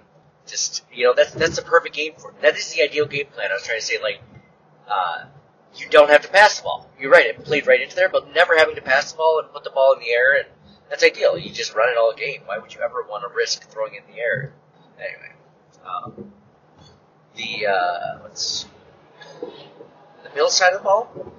[0.46, 2.36] Just you know, that's that's the perfect game for him.
[2.42, 3.50] That is the ideal game plan.
[3.50, 4.20] I was trying to say like,
[4.88, 5.24] uh,
[5.76, 6.90] you don't have to pass the ball.
[6.98, 9.52] You're right; it played right into there, but never having to pass the ball and
[9.52, 10.46] put the ball in the air, and
[10.90, 11.38] that's ideal.
[11.38, 12.42] You just run it all game.
[12.44, 14.52] Why would you ever want to risk throwing it in the air?
[14.98, 15.32] Anyway,
[15.86, 16.32] um,
[17.36, 18.66] the uh, let's
[20.22, 21.32] the Bills side of the ball.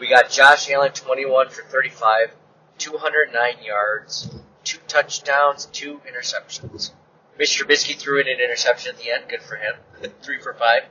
[0.00, 2.34] We got Josh Allen, 21 for 35,
[2.78, 6.90] 209 yards, two touchdowns, two interceptions.
[7.38, 7.64] Mr.
[7.64, 9.24] Trubisky threw in an interception at the end.
[9.28, 9.74] Good for him.
[10.22, 10.82] Three for five.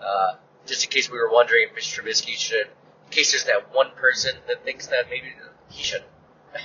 [0.00, 0.34] Uh,
[0.66, 2.00] just in case we were wondering if Mr.
[2.02, 5.32] Trubisky should, in case there's that one person that thinks that maybe
[5.68, 6.04] he should.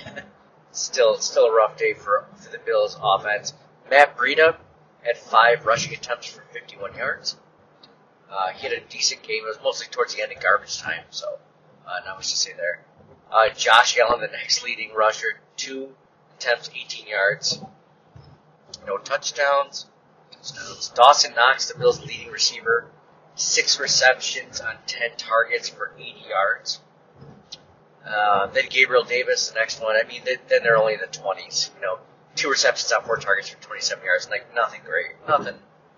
[0.72, 3.52] still, still a rough day for, for the Bills offense.
[3.90, 4.56] Matt Breida
[5.02, 7.36] had five rushing attempts for 51 yards.
[8.34, 9.44] Uh, he had a decent game.
[9.44, 11.38] It was mostly towards the end of garbage time, so
[11.86, 12.80] uh, not much to say there.
[13.30, 15.94] Uh, Josh Allen, the next leading rusher, two
[16.36, 17.60] attempts, 18 yards.
[18.86, 19.86] No touchdowns.
[20.30, 20.88] touchdowns.
[20.94, 22.86] Dawson Knox, the Bills' leading receiver,
[23.36, 26.80] six receptions on 10 targets for 80 yards.
[28.06, 29.96] Uh, then Gabriel Davis, the next one.
[29.96, 31.70] I mean, they, then they're only in the 20s.
[31.76, 31.98] You know,
[32.34, 34.28] two receptions on four targets for 27 yards.
[34.28, 35.54] Like nothing great, nothing,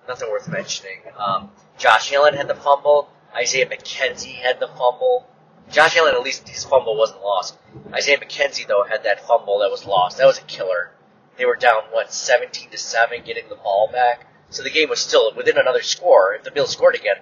[0.09, 1.01] nothing worth mentioning.
[1.17, 3.09] Um, Josh Allen had the fumble.
[3.35, 5.27] Isaiah McKenzie had the fumble.
[5.71, 7.59] Josh Allen, at least his fumble wasn't lost.
[7.93, 10.19] Isaiah McKenzie though had that fumble that was lost.
[10.19, 10.93] That was a killer.
[11.37, 14.27] They were down what 17 to seven, getting the ball back.
[14.51, 16.35] So the game was still within another score.
[16.35, 17.17] If the Bills scored again,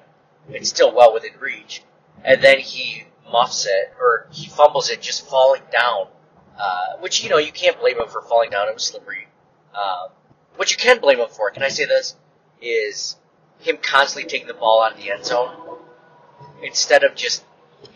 [0.48, 1.82] it's still well within reach.
[2.22, 6.08] And then he muffs it, or he fumbles it just falling down.
[6.58, 8.68] Uh, which, you know, you can't blame him for falling down.
[8.68, 9.26] It was slippery.
[9.74, 10.10] Um,
[10.56, 12.14] what you can blame him for, can I say this,
[12.64, 13.16] is
[13.60, 15.78] him constantly taking the ball out of the end zone
[16.62, 17.44] instead of just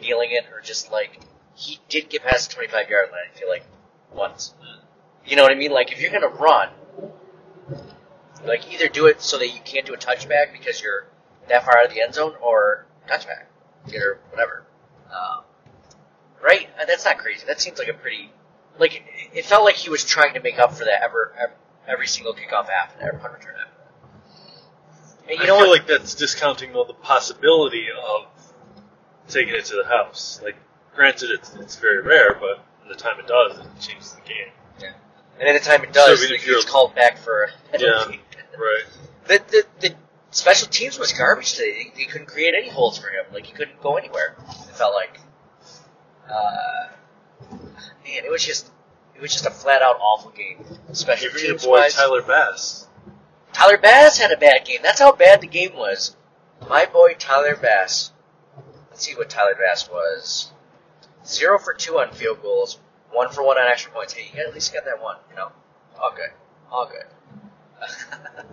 [0.01, 1.21] kneeling it or just like,
[1.55, 3.65] he did get past the 25 yard line, I feel like,
[4.13, 4.55] once.
[5.27, 5.73] You know what I mean?
[5.73, 6.71] Like, if you're gonna run,
[8.45, 11.07] like, either do it so that you can't do a touchback because you're
[11.49, 13.45] that far out of the end zone, or touchback,
[13.95, 14.67] or whatever.
[15.11, 15.45] Um,
[16.43, 16.69] right?
[16.81, 17.45] Uh, That's not crazy.
[17.47, 18.31] That seems like a pretty,
[18.79, 19.03] like,
[19.33, 21.53] it, felt like he was trying to make up for that ever, ever
[21.87, 23.78] every single kickoff after every punt return after.
[25.29, 25.79] And you I know feel what?
[25.81, 28.27] like that's discounting all the possibility of
[29.29, 30.41] taking it to the house.
[30.43, 30.57] Like,
[30.95, 34.49] granted, it's it's very rare, but the time it does, it changes the game.
[34.81, 34.93] Yeah.
[35.39, 38.05] and at the time it does, So it gets called back for a Yeah,
[38.59, 38.85] right.
[39.27, 39.95] The, the, the
[40.31, 41.93] special teams was garbage today.
[41.95, 43.27] They, they couldn't create any holes for him.
[43.33, 44.37] Like, he couldn't go anywhere.
[44.49, 45.21] It felt like.
[46.31, 46.89] Uh,
[47.51, 48.71] man, it was just,
[49.15, 50.65] it was just a flat out awful game.
[50.93, 51.95] Special your teams boy wise.
[51.95, 52.87] Tyler Bass.
[53.59, 54.79] Tyler Bass had a bad game.
[54.85, 56.15] That's how bad the game was.
[56.69, 58.13] My boy Tyler Bass.
[58.89, 60.53] Let's see what Tyler Bass was.
[61.27, 62.79] Zero for two on field goals,
[63.11, 64.13] one for one on extra points.
[64.13, 65.51] Hey, you at least got that one, you know?
[66.01, 66.31] All good.
[66.71, 67.07] All good.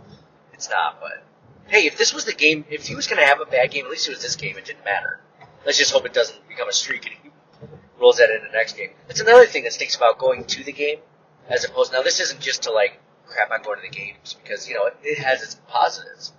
[0.54, 1.24] it's not, but
[1.68, 3.86] hey, if this was the game, if he was going to have a bad game,
[3.86, 4.58] at least it was this game.
[4.58, 5.20] It didn't matter.
[5.68, 7.30] Let's just hope it doesn't become a streak and he
[8.02, 8.90] rolls that in the next game.
[9.08, 10.98] That's another thing that stinks about going to the game,
[11.48, 11.94] as opposed.
[11.94, 14.86] Now, this isn't just to like crap on going to the games because you know
[14.86, 16.34] it, it has its positives,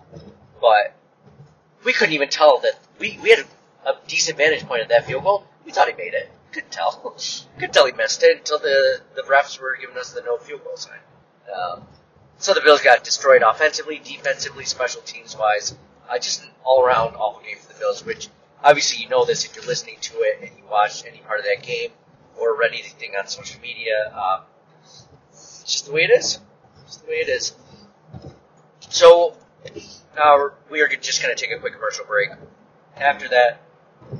[0.60, 0.94] but
[1.84, 3.40] we couldn't even tell that we we had
[3.84, 5.46] a, a decent vantage point at that field goal.
[5.64, 6.30] We thought he made it.
[6.52, 6.92] Couldn't tell.
[7.58, 10.64] Couldn't tell he missed it until the the refs were giving us the no field
[10.64, 10.98] goal sign.
[11.54, 11.82] Um,
[12.38, 15.74] so the Bills got destroyed offensively, defensively, special teams wise.
[16.08, 18.04] Uh, just an all around awful game for the Bills.
[18.04, 18.28] Which
[18.62, 21.46] obviously you know this if you're listening to it and you watched any part of
[21.46, 21.90] that game
[22.36, 24.12] or read anything on social media.
[24.14, 24.42] Um,
[25.30, 26.38] it's just the way it is.
[26.86, 27.54] It's the way it is.
[28.88, 29.36] So
[30.16, 32.30] uh, we are just going to take a quick commercial break.
[32.96, 33.60] After that,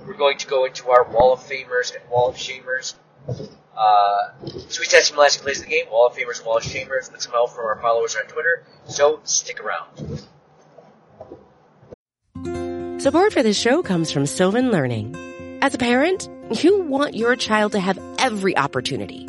[0.07, 2.95] we're going to go into our Wall of Famers and Wall of Shamers.
[3.29, 4.33] Uh,
[4.69, 5.87] Sweet Sassy Molassy plays of the game.
[5.91, 7.13] Wall of Famers, Wall of Shamers.
[7.13, 8.65] With some help from our followers on Twitter.
[8.87, 10.25] So stick around.
[13.01, 15.15] Support for this show comes from Sylvan Learning.
[15.63, 19.29] As a parent, you want your child to have every opportunity.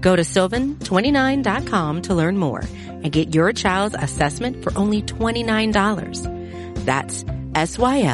[0.00, 6.84] Go to sylvan29.com to learn more and get your child's assessment for only $29.
[6.84, 8.12] That's S-Y-L-V-A-N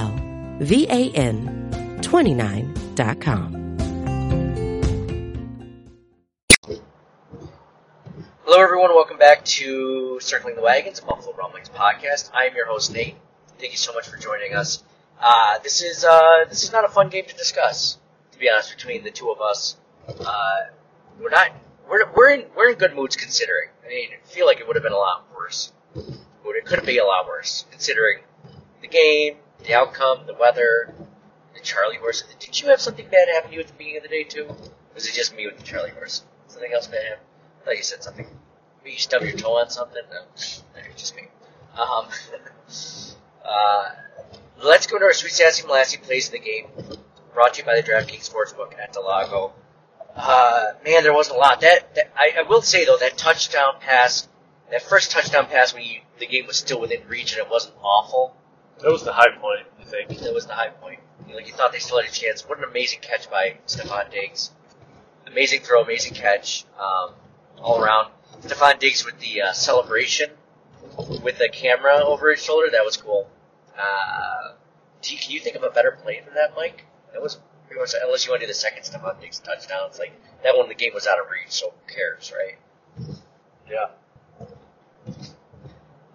[2.01, 3.63] 29.com.
[8.45, 8.95] Hello, everyone.
[8.95, 12.31] Welcome back to Circling the Wagons, a Buffalo Rumblings podcast.
[12.35, 13.17] I am your host, Nate.
[13.59, 14.85] Thank you so much for joining us.
[15.19, 17.97] Uh, this is uh, this is not a fun game to discuss,
[18.33, 18.77] to be honest.
[18.77, 20.57] Between the two of us, uh,
[21.19, 21.51] we're not
[21.89, 23.69] we're we're in we're in good moods considering.
[23.85, 25.73] I mean, I feel like it would have been a lot worse.
[26.63, 28.19] It could be a lot worse considering
[28.83, 30.95] the game, the outcome, the weather,
[31.55, 32.23] the Charlie horse.
[32.39, 34.45] Did you have something bad happen to you at the beginning of the day too?
[34.45, 34.57] Or
[34.95, 36.23] was it just me with the Charlie horse?
[36.47, 37.27] Something else bad happened?
[37.61, 38.27] I thought you said something.
[38.85, 40.03] Maybe you stubbed your toe on something?
[40.09, 40.21] No,
[40.97, 41.23] just me.
[41.77, 42.07] Um,
[43.45, 43.85] uh,
[44.63, 46.67] let's go to our Sweet Sassy Molassy Plays of the Game,
[47.35, 49.53] brought to you by the DraftKings Sportsbook at del Lago.
[50.15, 51.61] Uh, man, there wasn't a lot.
[51.61, 54.29] That, that I, I will say though, that touchdown pass,
[54.71, 57.75] that first touchdown pass when you, the game was still within reach and it wasn't
[57.83, 58.37] awful,
[58.81, 60.09] That was the high point, I think.
[60.21, 61.01] that was the high point.
[61.27, 62.47] You know, Like you thought they still had a chance.
[62.49, 64.51] What an amazing catch by Stefon Diggs.
[65.27, 67.15] Amazing throw, amazing catch, um,
[67.61, 68.11] all around.
[68.43, 70.31] Stefon Diggs with the uh, celebration
[71.23, 72.69] with the camera over his shoulder.
[72.71, 73.31] That was cool.
[73.79, 74.53] Uh,
[75.01, 76.85] do you, can you think of a better play than that, Mike?
[77.13, 77.39] That was
[77.73, 79.81] pretty much, unless you want to do the second Stefon Diggs touchdown.
[79.87, 80.13] It's like
[80.45, 80.69] that one.
[80.69, 82.59] The game was out of reach, so who cares, right?
[83.71, 83.87] Yeah.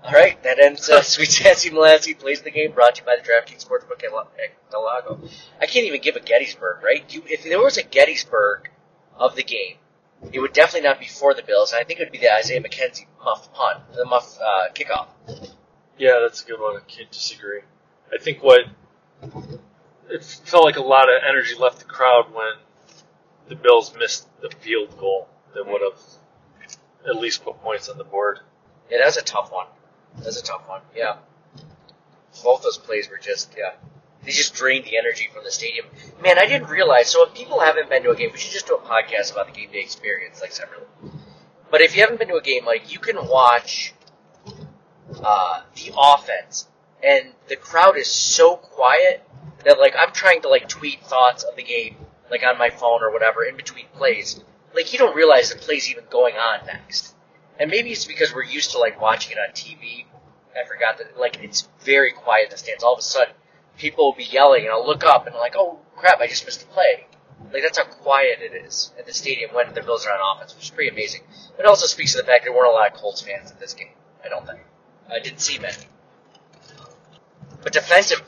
[0.04, 2.72] All right, that ends uh, Sweet Sassy Molassy plays the game.
[2.72, 5.20] Brought to you by the DraftKings Sportsbook at La- at Del Lago.
[5.60, 7.04] I can't even give a Gettysburg, right?
[7.13, 8.70] You, if there was a Gettysburg
[9.17, 9.78] of the game,
[10.32, 12.34] it would definitely not be for the Bills, and I think it would be the
[12.34, 15.08] Isaiah McKenzie muff punt, the muff uh, kickoff.
[15.98, 16.78] Yeah, that's a good one.
[16.78, 17.62] I can't disagree.
[18.13, 18.62] I think what
[20.10, 22.54] it felt like a lot of energy left the crowd when
[23.48, 26.00] the Bills missed the field goal that would have
[27.08, 28.39] at least put points on the board.
[28.89, 29.67] Yeah, that was a tough one.
[30.17, 30.82] That was a tough one.
[30.96, 31.17] Yeah,
[32.43, 33.74] both those plays were just yeah.
[34.24, 35.86] They just drained the energy from the stadium.
[36.22, 37.10] Man, I didn't realize.
[37.10, 39.46] So if people haven't been to a game, we should just do a podcast about
[39.46, 40.88] the game day experience, like separately.
[41.72, 43.93] But if you haven't been to a game, like you can watch
[45.24, 46.67] uh, the offense,
[47.03, 49.23] and the crowd is so quiet
[49.65, 51.97] that like I'm trying to like tweet thoughts of the game,
[52.31, 54.43] like on my phone or whatever, in between plays.
[54.73, 57.15] Like you don't realize the play's even going on next.
[57.60, 60.05] And maybe it's because we're used to like watching it on TV.
[60.55, 62.83] I forgot that like it's very quiet in the stands.
[62.83, 63.33] All of a sudden,
[63.77, 66.45] people will be yelling, and I'll look up and I'm like, oh crap, I just
[66.45, 67.07] missed a play.
[67.53, 70.55] Like that's how quiet it is at the stadium when the Bills are on offense,
[70.55, 71.21] which is pretty amazing.
[71.57, 73.73] It also speaks to the fact there weren't a lot of Colts fans at this
[73.73, 73.93] game.
[74.23, 74.60] I don't think.
[75.10, 75.77] I didn't see many.
[77.63, 78.22] But defensive,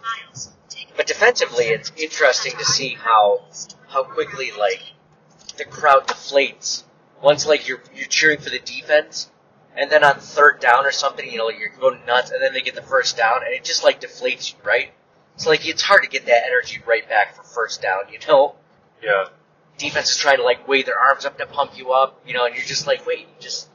[0.96, 3.46] but defensively, it's interesting to see how
[3.88, 4.82] how quickly like
[5.58, 6.84] the crowd deflates
[7.22, 9.30] once like you're you're cheering for the defense,
[9.76, 12.62] and then on third down or something, you know, you're going nuts, and then they
[12.62, 14.92] get the first down, and it just like deflates you, right?
[15.36, 18.56] So like it's hard to get that energy right back for first down, you know.
[19.02, 19.26] Yeah.
[19.78, 22.46] Defense is trying to like wave their arms up to pump you up, you know,
[22.46, 23.70] and you're just like, wait, just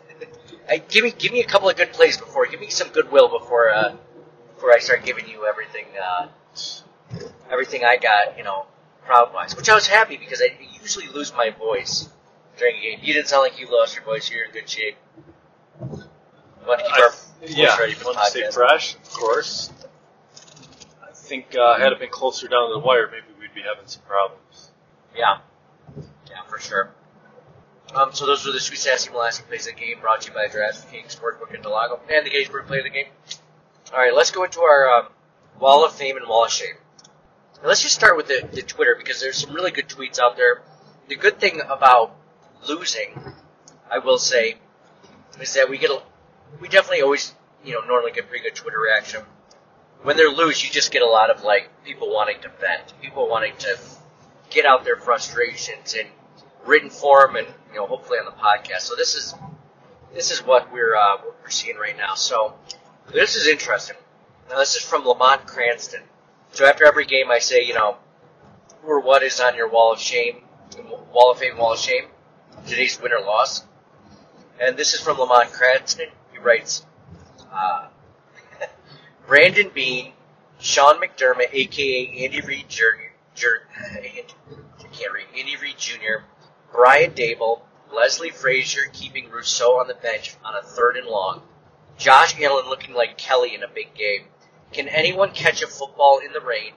[0.68, 3.28] I, give me give me a couple of good plays before, give me some goodwill
[3.28, 3.96] before uh,
[4.54, 6.28] before I start giving you everything uh,
[7.50, 8.66] everything I got, you know,
[9.04, 9.56] crowd wise.
[9.56, 12.08] Which I was happy because I usually lose my voice
[12.58, 12.98] during a game.
[13.02, 14.30] You didn't sound like you lost your voice.
[14.30, 14.96] You're in good shape.
[15.80, 15.86] We
[16.66, 18.54] want to keep our voice yeah, ready for the to stay podcast.
[18.54, 19.72] fresh, of course.
[21.02, 23.86] I think uh, had it been closer down to the wire, maybe we'd be having
[23.86, 24.70] some problems.
[25.16, 25.38] Yeah.
[26.30, 26.94] Yeah, for sure.
[27.94, 30.46] Um, so those were the Sweet Sassy Molassy Plays the Game, brought to you by
[30.46, 33.06] DraftKings Sportsbook in del Lago, and the Gettysburg Play of the Game.
[33.94, 35.08] Alright, let's go into our um,
[35.60, 36.74] Wall of Fame and Wall of Shame.
[37.58, 40.36] And let's just start with the, the Twitter, because there's some really good tweets out
[40.36, 40.62] there.
[41.08, 42.16] The good thing about
[42.68, 43.16] losing,
[43.88, 44.56] I will say,
[45.40, 46.02] is that we get a,
[46.60, 47.34] we definitely always,
[47.64, 49.22] you know, normally get pretty good Twitter reaction
[50.04, 53.28] when they're lose, you just get a lot of like people wanting to vent, people
[53.28, 53.78] wanting to
[54.50, 56.06] get out their frustrations in
[56.66, 58.82] written form, and you know, hopefully on the podcast.
[58.82, 59.34] So this is
[60.12, 62.14] this is what we're uh, what we're seeing right now.
[62.14, 62.54] So
[63.12, 63.96] this is interesting.
[64.48, 66.02] Now this is from Lamont Cranston.
[66.52, 67.96] So after every game, I say, you know,
[68.82, 70.44] who or what is on your wall of shame,
[71.12, 72.04] wall of fame, wall of shame,
[72.66, 73.64] today's win or loss.
[74.60, 76.08] And this is from Lamont Cranston.
[76.32, 76.86] He writes,
[77.52, 77.88] uh,
[79.26, 80.12] Brandon Beane,
[80.60, 82.82] Sean McDermott, aka Andy Reid Jr.,
[83.34, 83.46] Jr.
[83.76, 84.24] I
[84.92, 86.24] can't read, Andy Reid Jr.,
[86.72, 91.42] Brian Daboll, Leslie Frazier keeping Rousseau on the bench on a third and long,
[91.96, 94.26] Josh Allen looking like Kelly in a big game.
[94.72, 96.72] Can anyone catch a football in the rain?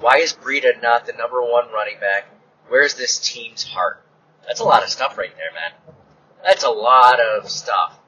[0.00, 2.26] Why is Breida not the number one running back?
[2.68, 4.04] Where's this team's heart?
[4.46, 5.94] That's a lot of stuff right there, man.
[6.44, 7.98] That's a lot of stuff.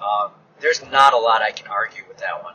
[0.00, 2.54] Um, there's not a lot I can argue with that one.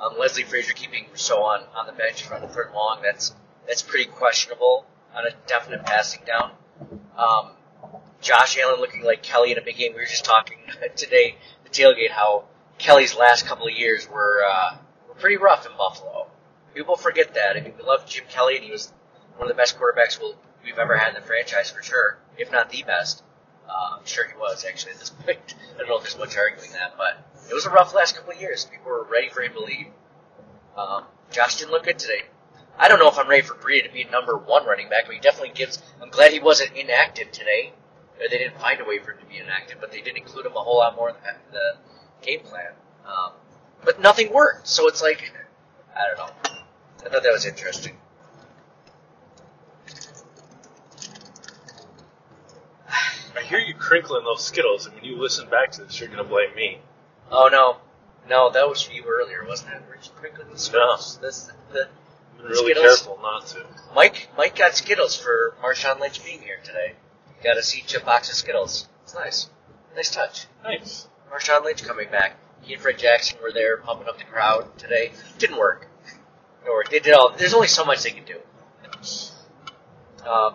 [0.00, 3.34] Um, Leslie Frazier keeping Rousseau on, on the bench for the third long, that's,
[3.66, 6.50] that's pretty questionable on a definite passing down.
[7.16, 7.50] Um,
[8.20, 9.92] Josh Allen looking like Kelly in a big game.
[9.92, 10.56] We were just talking
[10.96, 12.44] today, the tailgate, how
[12.78, 14.76] Kelly's last couple of years were, uh,
[15.08, 16.26] were pretty rough in Buffalo.
[16.74, 17.56] People forget that.
[17.56, 18.92] I mean, we love Jim Kelly, and he was
[19.36, 22.50] one of the best quarterbacks we'll, we've ever had in the franchise for sure, if
[22.50, 23.22] not the best.
[23.68, 25.38] Uh, I'm sure he was actually at this point.
[25.74, 28.32] I don't know if there's much arguing that, but it was a rough last couple
[28.32, 28.64] of years.
[28.64, 29.86] People were ready for him to leave.
[30.76, 32.22] Um, Josh didn't look good today.
[32.78, 35.14] I don't know if I'm ready for Breida to be number one running back, but
[35.14, 35.80] he definitely gives.
[36.02, 37.72] I'm glad he wasn't inactive today.
[38.18, 40.52] They didn't find a way for him to be inactive, but they did include him
[40.56, 41.76] a whole lot more in the, the
[42.22, 42.72] game plan.
[43.06, 43.32] Um,
[43.84, 45.32] but nothing worked, so it's like
[45.96, 46.32] I don't know.
[47.04, 47.96] I thought that was interesting.
[53.36, 56.22] I hear you crinkling those Skittles, and when you listen back to this, you're going
[56.22, 56.78] to blame me.
[57.30, 57.78] Oh no,
[58.28, 59.82] no, that was for you earlier, wasn't it?
[59.88, 61.18] Were you crinkling the Skittles?
[61.18, 61.88] This, the,
[62.38, 62.98] I'm really Skittles?
[62.98, 63.66] careful not to.
[63.94, 66.94] Mike, Mike got Skittles for Marshawn Lynch being here today.
[67.42, 68.88] Got a seat chip box of Skittles.
[69.02, 69.50] It's nice,
[69.94, 70.46] nice touch.
[70.62, 71.08] Nice.
[71.30, 72.36] Marshawn Lynch coming back.
[72.62, 75.12] He and Fred Jackson were there pumping up the crowd today.
[75.38, 75.88] Didn't work.
[76.66, 76.88] Work.
[76.90, 77.34] They did all.
[77.36, 78.38] There's only so much they can do.
[80.26, 80.54] Um,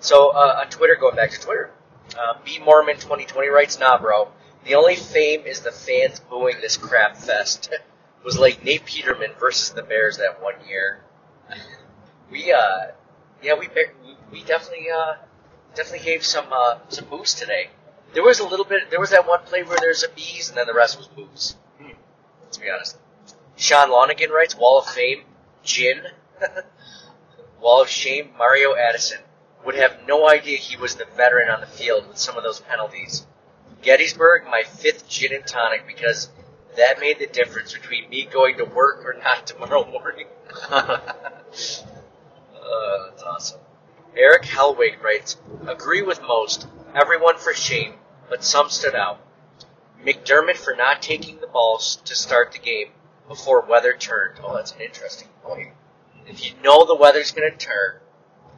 [0.00, 1.70] so uh, on Twitter, going back to Twitter,
[2.18, 4.28] uh, B Mormon 2020 writes, "Nah, bro.
[4.64, 7.70] The only fame is the fans booing this crap fest.
[8.24, 11.00] was like Nate Peterman versus the Bears that one year.
[12.30, 12.92] we, uh,
[13.42, 13.68] yeah, we,
[14.30, 15.14] we definitely uh,
[15.74, 17.70] definitely gave some uh, some boost today.
[18.14, 18.90] There was a little bit.
[18.90, 21.56] There was that one play where there's a bees, and then the rest was booze.
[22.42, 22.98] Let's be honest.
[23.56, 25.24] Sean Lonigan writes, "Wall of Fame,
[25.62, 26.02] Gin,
[27.60, 29.20] Wall of Shame, Mario Addison
[29.64, 32.60] would have no idea he was the veteran on the field with some of those
[32.60, 33.26] penalties.
[33.80, 36.28] Gettysburg, my fifth gin and tonic because
[36.76, 40.26] that made the difference between me going to work or not tomorrow morning."
[42.62, 43.60] Uh, that's awesome.
[44.16, 45.36] Eric Helwig writes,
[45.66, 47.94] agree with most, everyone for shame,
[48.28, 49.20] but some stood out.
[50.04, 52.88] McDermott for not taking the balls to start the game
[53.28, 54.38] before weather turned.
[54.42, 55.68] Oh, that's an interesting point.
[56.26, 57.96] If you know the weather's going to turn,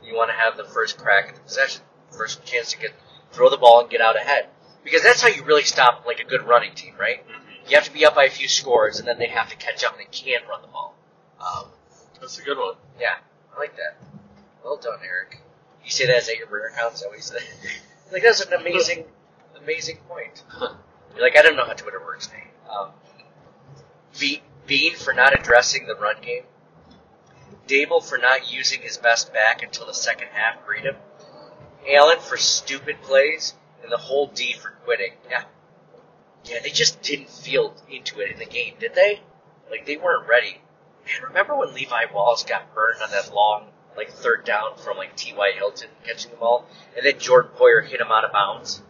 [0.05, 2.93] you want to have the first crack at the possession, first chance to get
[3.33, 4.47] throw the ball and get out ahead,
[4.85, 7.25] because that's how you really stop like a good running team, right?
[7.69, 9.83] You have to be up by a few scores, and then they have to catch
[9.85, 10.95] up and they can't run the ball.
[11.41, 11.67] Um,
[12.21, 12.75] That's a good one.
[13.01, 13.17] yeah,
[13.55, 13.97] I like that.
[14.62, 15.41] Well done, Eric.
[15.85, 16.95] You say that as at your burner account?
[16.95, 17.43] Is that what you said?
[18.12, 19.05] like that's an amazing,
[19.65, 20.43] amazing point.
[20.61, 22.53] You're like, I don't know how Twitter works, Nate.
[22.71, 22.91] Um,
[24.19, 26.45] Be- Beane for not addressing the run game.
[27.67, 30.57] Daboll for not using his best back until the second half.
[30.77, 30.97] Him.
[31.89, 35.12] Allen for stupid plays, and the whole D for quitting.
[35.31, 35.45] Yeah,
[36.45, 39.21] yeah, they just didn't feel into it in the game, did they?
[39.71, 40.61] Like they weren't ready.
[41.07, 45.17] Man, remember when Levi Wallace got burned on that long, like third down from like
[45.17, 45.53] T.Y.
[45.57, 48.83] Hilton catching the ball, and then Jordan Poyer hit him out of bounds,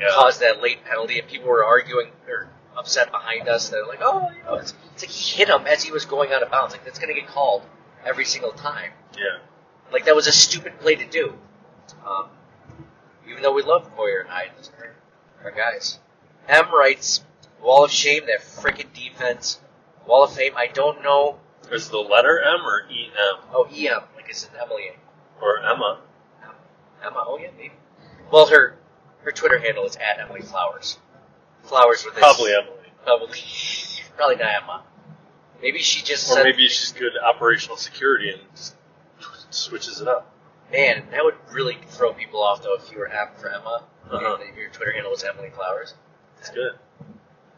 [0.00, 3.68] and caused that late penalty, and people were arguing or upset behind us.
[3.68, 6.32] They're like, oh, you know, it's, it's like he hit him as he was going
[6.32, 6.72] out of bounds.
[6.72, 7.62] Like that's gonna get called
[8.04, 8.90] every single time.
[9.16, 9.38] Yeah.
[9.92, 11.34] Like that was a stupid play to do.
[12.06, 12.26] Um,
[13.28, 14.94] even though we love Poyer and are
[15.44, 15.98] our guys.
[16.48, 17.22] M writes,
[17.62, 19.60] Wall of Shame, that freaking defense.
[20.06, 21.38] Wall of Fame, I don't know.
[21.70, 24.90] Is the letter M or E M Oh, EM, like it's an Emily.
[25.40, 26.00] or Emma?
[27.02, 27.72] Emma, oh yeah, maybe.
[28.32, 28.76] Well, her
[29.22, 30.98] her Twitter handle is at Emily Flowers.
[31.62, 32.22] Flowers with this.
[32.22, 32.88] Probably Emily.
[33.04, 33.38] Probably.
[34.16, 34.82] Probably not Emma.
[35.62, 38.74] Maybe she just Or said, maybe she's good at operational security and just
[39.50, 40.32] switches it up.
[40.72, 43.84] man, that would really throw people off though if you were M for Emma.
[44.10, 44.38] Uh-huh.
[44.40, 45.94] If your Twitter handle was Emily Flowers.
[46.38, 46.72] It's good.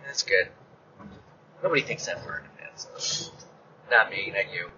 [0.04, 0.48] That's good.
[1.62, 2.70] Nobody thinks that word, man.
[2.76, 3.30] So.
[3.90, 4.70] not me, not you.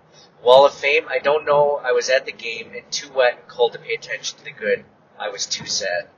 [0.43, 1.81] Wall of Fame, I don't know.
[1.83, 4.51] I was at the game and too wet and cold to pay attention to the
[4.51, 4.85] good.
[5.19, 6.09] I was too sad.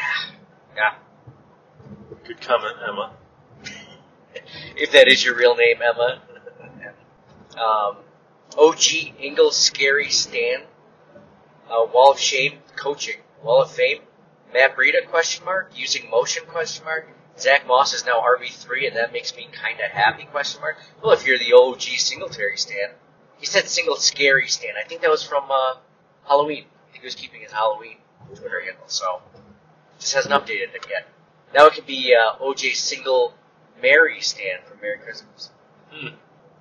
[0.00, 0.34] Yeah.
[0.76, 0.94] Yeah.
[2.24, 3.12] Good comment, Emma.
[4.76, 6.22] If that is your real name, Emma.
[7.60, 7.96] um,
[8.56, 10.62] OG Ingle Scary Stan.
[11.68, 13.16] Uh, Wall of Shame coaching.
[13.42, 14.00] Wall of Fame.
[14.54, 15.72] Matt Breida question mark.
[15.76, 17.08] Using motion question mark.
[17.38, 20.76] Zach Moss is now RB three, and that makes me kind of happy question mark.
[21.02, 22.90] Well, if you're the OG Singletary Stan,
[23.38, 24.72] he said single scary Stan.
[24.82, 25.76] I think that was from uh,
[26.26, 26.64] Halloween.
[26.88, 27.96] I think he was keeping his Halloween
[28.34, 29.22] Twitter handle, so
[30.00, 31.06] just hasn't updated it yet.
[31.54, 33.34] Now it could be uh, OJ Single
[33.80, 35.50] Mary Stand from Merry Christmas.
[35.90, 36.14] Hmm.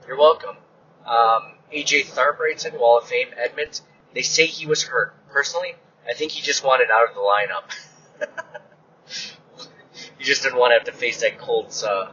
[0.07, 0.57] You're welcome.
[1.05, 3.81] Um, AJ Tharp writes in Wall of Fame Edmunds.
[4.13, 5.15] They say he was hurt.
[5.29, 5.75] Personally,
[6.07, 7.71] I think he just wanted out of the lineup.
[10.17, 11.83] he just didn't want to have to face that Colts.
[11.83, 12.11] Uh...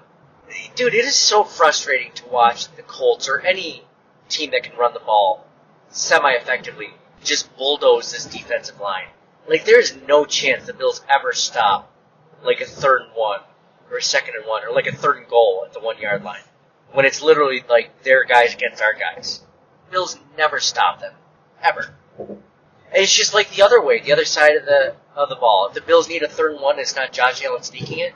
[0.75, 3.85] Dude, it is so frustrating to watch the Colts or any
[4.29, 5.47] team that can run the ball
[5.89, 6.91] semi-effectively
[7.25, 9.09] just bulldoze this defensive line.
[9.49, 11.93] Like, there's no chance the Bills ever stop
[12.43, 13.41] like a third and one
[13.91, 16.23] or a second and one or like a third and goal at the one yard
[16.23, 16.43] line
[16.93, 19.43] when it's literally like their guys against our guys.
[19.91, 21.15] Bills never stop them
[21.63, 21.95] ever.
[22.19, 25.67] And it's just like the other way, the other side of the of the ball.
[25.69, 28.15] If the Bills need a third and one, it's not Josh Allen sneaking it.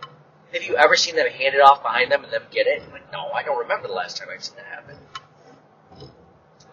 [0.52, 2.82] Have you ever seen them hand it off behind them and them get it?
[2.90, 4.96] Like, no, I don't remember the last time I've seen that happen.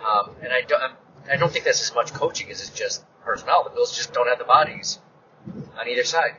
[0.05, 0.93] Um, and I don't,
[1.31, 3.65] I don't think that's as much coaching as it's just personnel.
[3.65, 4.99] The Bills just don't have the bodies
[5.77, 6.37] on either side.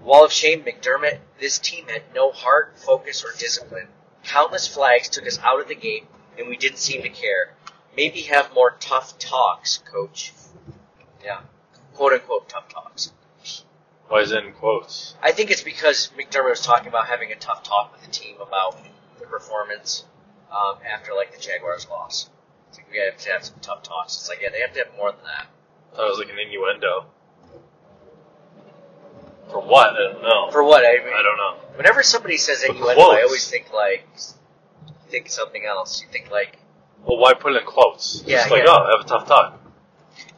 [0.00, 1.18] Wall of Shame, McDermott.
[1.40, 3.88] This team had no heart, focus, or discipline.
[4.22, 6.06] Countless flags took us out of the game,
[6.38, 7.54] and we didn't seem to care.
[7.96, 10.32] Maybe have more tough talks, coach.
[11.24, 11.40] Yeah.
[11.94, 13.12] Quote unquote tough talks.
[14.08, 15.14] Why is it in quotes?
[15.22, 18.36] I think it's because McDermott was talking about having a tough talk with the team
[18.40, 18.78] about
[19.18, 20.04] the performance
[20.50, 22.30] um, after like the Jaguars loss.
[22.68, 24.14] It's like we have to have some tough talks.
[24.16, 25.46] It's like yeah, they have to have more than that.
[25.92, 27.06] I thought it was like an innuendo.
[29.50, 29.90] For what?
[29.94, 30.50] I don't know.
[30.50, 30.84] For what?
[30.84, 31.56] I mean, I don't know.
[31.76, 34.06] Whenever somebody says For innuendo, I always think like
[35.08, 36.02] think something else.
[36.02, 36.58] You think like
[37.06, 38.22] Well, why put it in quotes?
[38.26, 38.70] Yeah, Just like, yeah.
[38.76, 39.58] oh, have a tough talk.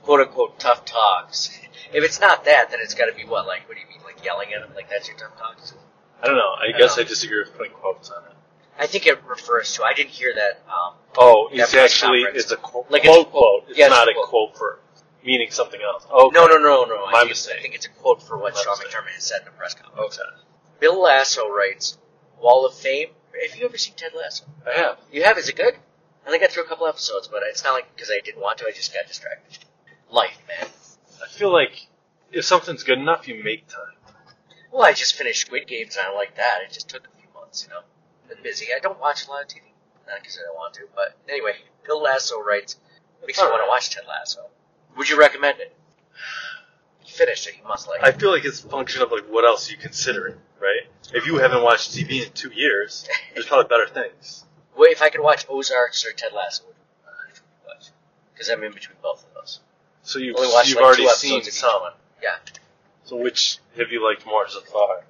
[0.02, 1.50] quote unquote tough talks.
[1.92, 3.46] If it's not that, then it's got to be what?
[3.48, 3.98] Like what do you mean?
[4.04, 4.70] Like yelling at them?
[4.76, 5.74] Like that's your tough talks?
[6.22, 6.52] I don't know.
[6.56, 7.02] I, I guess know.
[7.02, 8.36] I disagree with putting quotes on it.
[8.80, 9.84] I think it refers to.
[9.84, 10.62] I didn't hear that.
[10.66, 12.44] Um, Oh, it's actually conference.
[12.44, 13.64] it's a qu- Like it's- quote quote.
[13.68, 14.28] It's yeah, not a a quote.
[14.28, 14.80] quote for
[15.22, 16.06] meaning something else.
[16.10, 17.04] Oh No, no, no, no.
[17.04, 17.56] I My think, mistake.
[17.58, 18.92] I think it's a quote for what My Sean mistake.
[18.92, 20.18] McDermott has said in a press conference.
[20.18, 20.28] Okay.
[20.78, 21.98] Bill Lasso writes,
[22.38, 23.10] "Wall of Fame."
[23.48, 24.44] Have you ever seen Ted Lasso?
[24.66, 24.98] I have.
[25.12, 25.36] You have?
[25.38, 25.74] Is it good?
[26.26, 28.58] I think I threw a couple episodes, but it's not like because I didn't want
[28.58, 28.66] to.
[28.66, 29.64] I just got distracted.
[30.10, 30.68] Life, man.
[31.22, 31.86] I feel like
[32.32, 33.96] if something's good enough, you make time.
[34.72, 36.60] Well, I just finished Squid Games and I like that.
[36.64, 37.80] It just took a few months, you know.
[38.30, 38.68] Been busy.
[38.74, 39.62] I don't watch a lot of TV.
[40.06, 41.54] Not because I don't want to, but anyway,
[41.84, 42.76] Bill Lasso writes,
[43.26, 44.48] makes me want to watch Ted Lasso.
[44.96, 45.76] Would you recommend it?
[47.04, 47.54] You finished it.
[47.60, 48.20] You must like I it.
[48.20, 50.82] feel like it's a function of like what else you considering, right?
[51.12, 54.44] If you haven't watched TV in two years, there's probably better things.
[54.76, 57.90] Wait, if I could watch Ozarks or Ted Lasso, uh, would you watch?
[58.32, 59.60] Because I'm in between both of those.
[60.02, 61.82] So you've, watched you've like already seen some.
[62.22, 62.36] Yeah.
[63.04, 65.04] So which have you liked more so far?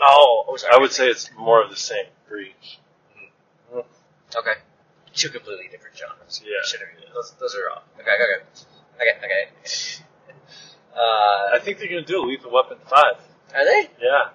[0.00, 0.72] Oh, Ozark.
[0.72, 2.78] I would say it's more of the same for each.
[3.74, 4.52] Okay.
[5.14, 6.42] Two completely different genres.
[6.44, 6.52] Yeah.
[6.64, 7.82] Should have- Those, those are all.
[8.00, 8.42] Okay, okay,
[9.00, 9.16] okay.
[9.20, 9.48] Okay, okay.
[10.96, 13.16] Uh, I think they're gonna do a Lethal Weapon five.
[13.54, 13.90] are they?
[14.00, 14.30] Yeah,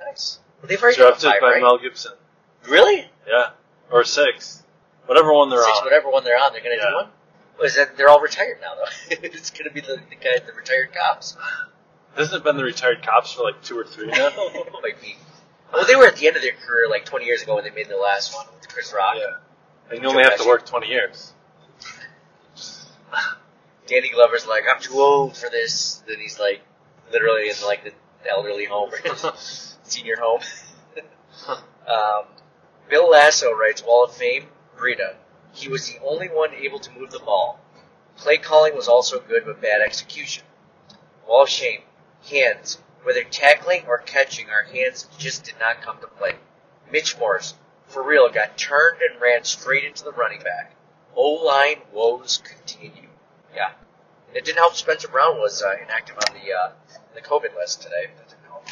[0.00, 0.38] Nice.
[0.64, 1.60] They've already done directed five, by right?
[1.60, 2.12] Mel Gibson.
[2.66, 3.10] Really?
[3.28, 3.50] Yeah,
[3.90, 4.62] or six,
[5.04, 5.84] whatever one they're Six, on.
[5.84, 6.88] whatever one they're on, they're gonna Yeah.
[6.88, 7.08] do one.
[7.58, 9.16] Well, is that they're all retired now though?
[9.26, 11.36] it's gonna be the, the guy, the retired cops.
[12.16, 14.30] Hasn't it been the retired cops for like two or three now?
[14.82, 15.16] Might be.
[15.72, 17.70] Well, they were at the end of their career like 20 years ago when they
[17.70, 19.16] made the last one with Chris Rock.
[19.18, 19.36] yeah,
[19.90, 21.32] and you only have to work twenty years.
[23.86, 26.02] Danny Glover's like, I'm too old for this.
[26.08, 26.62] Then he's like,
[27.12, 27.92] literally in like the
[28.28, 29.32] elderly home or
[29.84, 30.40] senior home.
[31.86, 32.24] um,
[32.88, 34.46] Bill Lasso writes, Wall of Fame,
[34.76, 35.14] Breida.
[35.52, 37.60] He was the only one able to move the ball.
[38.16, 40.44] Play calling was also good, but bad execution.
[41.26, 41.80] Wall of Shame,
[42.26, 42.78] hands.
[43.02, 46.34] Whether tackling or catching, our hands just did not come to play.
[46.90, 47.54] Mitch Morse,
[47.86, 50.74] for real, got turned and ran straight into the running back.
[51.14, 53.08] O-line woes continue.
[53.54, 53.70] Yeah.
[54.34, 56.72] It didn't help Spencer Brown was uh, inactive on the uh,
[57.14, 58.06] the COVID list today.
[58.16, 58.66] That didn't help.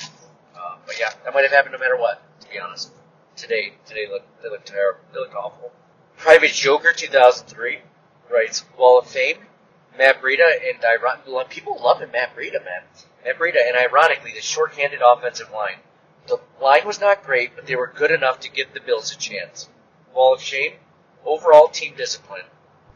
[0.54, 2.90] Uh, but yeah, that might have happened no matter what, to be honest.
[3.36, 5.00] Today, today looked, they looked terrible.
[5.12, 5.72] They looked awful.
[6.16, 7.78] Private Joker 2003
[8.30, 9.38] writes, Wall of Fame,
[9.98, 12.82] Matt Breida, and iron- people loving Matt Breida, man.
[13.32, 15.78] Breida, and ironically, the short-handed offensive line.
[16.26, 19.16] The line was not great, but they were good enough to give the Bills a
[19.16, 19.68] chance.
[20.14, 20.74] Wall of Shame,
[21.24, 22.44] overall team discipline,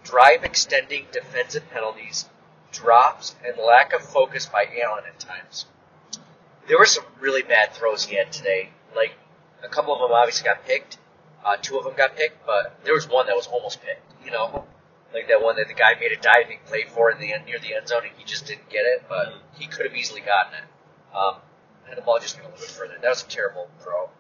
[0.05, 2.29] drive extending defensive penalties,
[2.73, 5.67] drops, and lack of focus by Allen at times.
[6.67, 8.71] There were some really bad throws he had today.
[8.95, 9.13] Like,
[9.63, 10.99] a couple of them obviously got picked.
[11.45, 14.31] Uh, two of them got picked, but there was one that was almost picked, you
[14.31, 14.67] know?
[15.13, 17.59] Like that one that the guy made a diving play for in the end, near
[17.59, 20.55] the end zone and he just didn't get it, but he could have easily gotten
[20.55, 21.17] it.
[21.17, 21.37] Um,
[21.89, 22.95] and the ball just went a little bit further.
[23.01, 24.11] That was a terrible throw.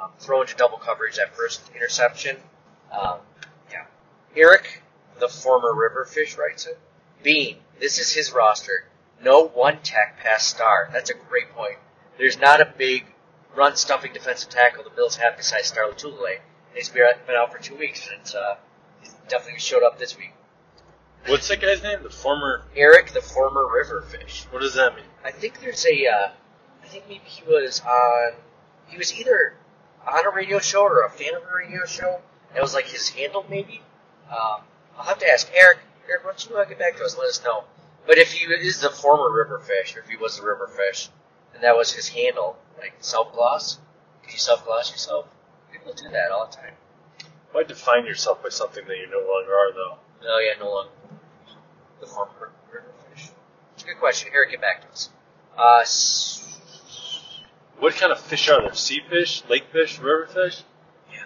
[0.00, 2.36] Um, throw into double coverage that first interception.
[2.90, 3.18] Um,
[3.70, 3.84] yeah.
[4.36, 4.82] Eric,
[5.18, 6.78] the former Riverfish, writes it.
[7.22, 8.84] Beane, this is his roster.
[9.22, 10.88] No one tech past star.
[10.92, 11.78] That's a great point.
[12.16, 13.06] There's not a big
[13.54, 16.38] run stuffing defensive tackle the Bills have besides Star Lotulelei.
[16.74, 17.04] He's been
[17.36, 18.54] out for two weeks and uh,
[19.28, 20.32] definitely showed up this week.
[21.26, 22.02] What's that guy's name?
[22.02, 22.62] The former.
[22.74, 24.44] Eric, the former Riverfish.
[24.52, 25.04] What does that mean?
[25.24, 26.28] I think there's a, uh,
[26.82, 28.32] I think maybe he was on,
[28.86, 29.54] he was either
[30.06, 32.20] on a radio show or a fan of a radio show.
[32.54, 33.82] That was like his handle, maybe.
[34.30, 34.62] Um,
[34.96, 35.78] I'll have to ask Eric.
[36.08, 37.12] Eric, why don't you uh, get back to us?
[37.12, 37.64] and Let us know.
[38.06, 41.08] But if he is the former Riverfish, or if he was a Riverfish,
[41.54, 43.78] and that was his handle, like self gloss,
[44.22, 45.26] could you self gloss yourself?
[45.70, 46.72] People do that all the time.
[47.52, 49.98] Why define yourself by something that you no longer are, though?
[50.26, 50.90] Oh yeah, no longer.
[52.00, 53.30] The former Riverfish.
[53.74, 54.30] It's a good question.
[54.34, 55.10] Eric, get back to us.
[55.56, 57.40] Uh, s-
[57.78, 58.74] What kind of fish are there?
[58.74, 60.62] Sea fish, lake fish, river fish,
[61.12, 61.24] yeah.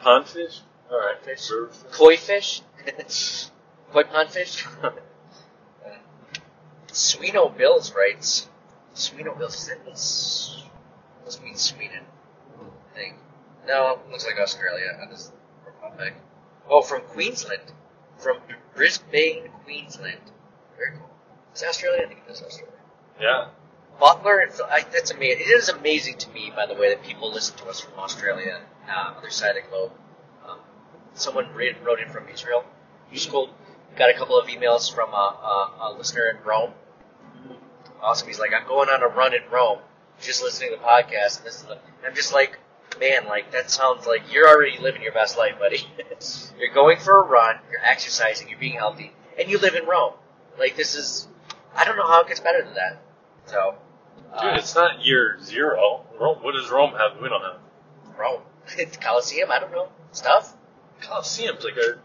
[0.00, 0.60] pond fish?
[0.90, 1.50] All right, Fish.
[1.50, 1.92] river fish.
[1.92, 2.60] Koi fish?
[3.92, 4.64] Koi pond fish?
[6.88, 8.48] Sweno Bills writes.
[8.94, 10.64] Sweno Bills, is that means,
[11.24, 12.04] must mean Sweden,
[12.60, 13.16] I think.
[13.66, 15.32] No, looks like Australia this
[15.64, 16.14] Republic.
[16.68, 17.62] Oh, from Queensland.
[18.18, 18.36] From
[18.74, 20.20] Brisbane, Queensland.
[20.76, 21.10] Very cool.
[21.54, 22.02] Is Australia?
[22.04, 22.74] I think it is Australia.
[23.20, 23.48] Yeah.
[24.00, 25.42] Butler, I, that's amazing.
[25.42, 28.60] It is amazing to me, by the way, that people listen to us from Australia,
[28.88, 29.92] uh, other side of the globe.
[30.48, 30.58] Um,
[31.14, 32.64] someone wrote, wrote in from Israel.
[33.14, 33.50] School
[33.96, 36.72] got a couple of emails from a, a, a listener in Rome.
[38.00, 38.26] Awesome.
[38.26, 39.78] He's like, I'm going on a run in Rome,
[40.20, 41.78] just listening to the podcast, and this is the.
[42.04, 42.58] I'm just like,
[42.98, 45.86] man, like that sounds like you're already living your best life, buddy.
[46.58, 50.14] you're going for a run, you're exercising, you're being healthy, and you live in Rome.
[50.58, 51.28] Like this is,
[51.74, 53.02] I don't know how it gets better than that.
[53.46, 53.74] So,
[54.40, 56.04] Dude, uh, it's not year zero.
[56.20, 57.20] Rome, what does Rome have?
[57.20, 57.60] We don't have.
[58.18, 58.42] Rome.
[58.78, 59.50] It's Colosseum.
[59.50, 60.56] I don't know stuff.
[61.00, 61.98] Coliseum's like a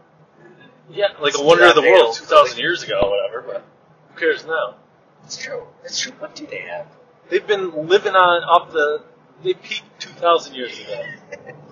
[0.90, 3.42] yeah, like It's a wonder of the world two thousand years ago, or whatever.
[3.46, 3.64] But
[4.10, 4.76] who cares now?
[5.24, 5.64] It's true.
[5.84, 6.12] It's true.
[6.18, 6.86] What do they have?
[7.28, 9.02] They've been living on off the.
[9.42, 11.02] They peaked two thousand years ago.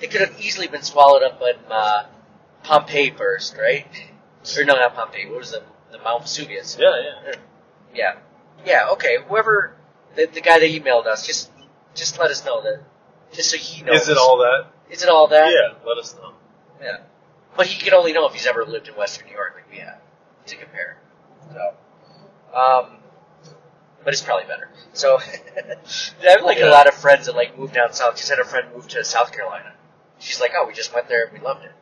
[0.00, 2.06] They could have easily been swallowed up by uh,
[2.62, 3.86] Pompeii first, right?
[4.58, 5.26] Or no, not Pompeii.
[5.26, 5.62] What was the
[5.92, 6.76] the Mount Vesuvius?
[6.78, 7.34] Yeah, yeah.
[7.94, 8.16] Yeah.
[8.66, 8.88] Yeah.
[8.92, 9.18] Okay.
[9.28, 9.76] Whoever
[10.16, 11.50] the, the guy that emailed us, just
[11.94, 12.82] just let us know that,
[13.32, 14.02] just so he knows.
[14.02, 14.66] Is it all that?
[14.90, 15.50] Is it all that?
[15.50, 16.32] Yeah, let us know.
[16.82, 16.98] Yeah.
[17.56, 19.78] But he can only know if he's ever lived in Western New York like we
[19.78, 20.00] have
[20.46, 20.98] to compare.
[21.52, 21.74] So,
[22.54, 22.98] um,
[24.04, 24.68] but it's probably better.
[24.92, 25.18] So,
[26.22, 28.16] I have like a lot of friends that like moved down south.
[28.16, 29.72] Just had a friend move to South Carolina.
[30.18, 31.72] She's like, oh, we just went there and we loved it.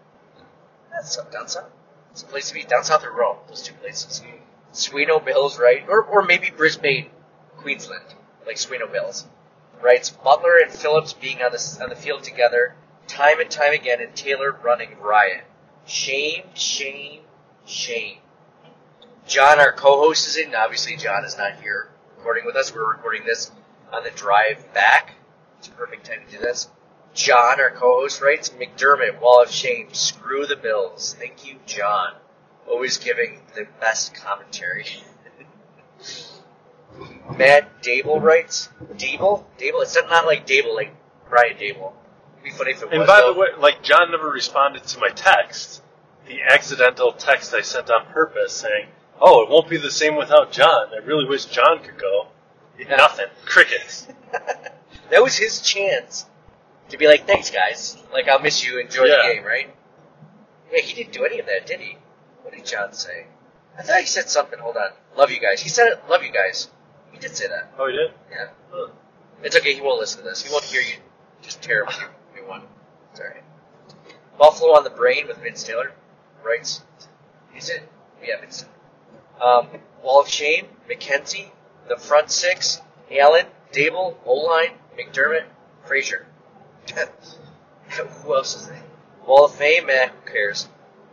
[0.91, 1.71] That's so down south.
[2.13, 2.63] It's a place to be.
[2.63, 4.23] Down south or Rome, those two places.
[4.73, 5.85] Sweno Bills, right?
[5.89, 7.11] Or or maybe Brisbane,
[7.57, 8.15] Queensland,
[8.47, 9.27] like Sweno Bills.
[9.81, 12.77] Writes Butler and Phillips being on the on the field together,
[13.09, 15.45] time and time again, and Taylor running riot.
[15.87, 17.23] Shame, shame,
[17.67, 18.19] shame.
[19.27, 20.55] John, our co-host, is in.
[20.55, 21.92] Obviously, John is not here
[22.23, 22.73] recording with us.
[22.73, 23.51] We're recording this
[23.93, 25.15] on the drive back.
[25.59, 26.69] It's a perfect time to do this.
[27.15, 31.17] John, our co-host, writes McDermott, Wall of Shame, screw the Bills.
[31.19, 32.13] Thank you, John.
[32.69, 34.87] Always giving the best commentary.
[37.37, 39.45] Matt Dable writes, Dable?
[39.59, 39.83] Dable?
[39.83, 40.95] It's not like Dable, like
[41.29, 41.95] Brian Daboll.
[42.35, 43.09] It'd be funny if it And was.
[43.09, 43.33] by though.
[43.35, 45.83] the way, like John never responded to my text,
[46.29, 48.87] the accidental text I sent on purpose saying,
[49.25, 50.89] "Oh, it won't be the same without John.
[50.93, 52.27] I really wish John could go."
[52.79, 52.97] Yeah.
[52.97, 53.27] Nothing.
[53.45, 54.09] Crickets.
[55.11, 56.27] that was his chance
[56.89, 57.97] to be like, thanks, guys.
[58.13, 58.81] Like, I'll miss you.
[58.81, 59.19] Enjoy Yeah.
[59.29, 59.75] the game, right?
[60.73, 61.99] Yeah, he didn't do any of that, did he?
[62.43, 63.27] What did John say?
[63.79, 64.59] I thought he said something.
[64.59, 64.91] Hold on.
[65.17, 65.61] Love you guys.
[65.63, 66.03] He said it.
[66.09, 66.69] Love you guys.
[67.13, 67.73] He did say that.
[67.79, 68.11] Oh, he did.
[68.31, 68.49] Yeah.
[68.73, 68.89] Huh.
[69.43, 69.75] It's okay.
[69.75, 70.43] He won't listen to this.
[70.45, 70.97] He won't hear you
[71.43, 71.93] just tear up
[72.35, 72.63] your one.
[73.13, 73.43] It's alright.
[74.39, 75.93] Buffalo on the brain with Vince Taylor
[76.43, 76.83] writes.
[77.57, 77.89] Is it?
[78.25, 78.65] Yeah, Vince.
[79.43, 79.67] Um,
[80.03, 81.49] Wall of Shame, McKenzie,
[81.89, 82.81] the front six,
[83.11, 85.45] Allen, Daboll, O-line, McDermott,
[85.85, 86.27] Frazier.
[87.89, 88.83] who else is there?
[89.27, 90.69] Wall of Fame, eh, who cares?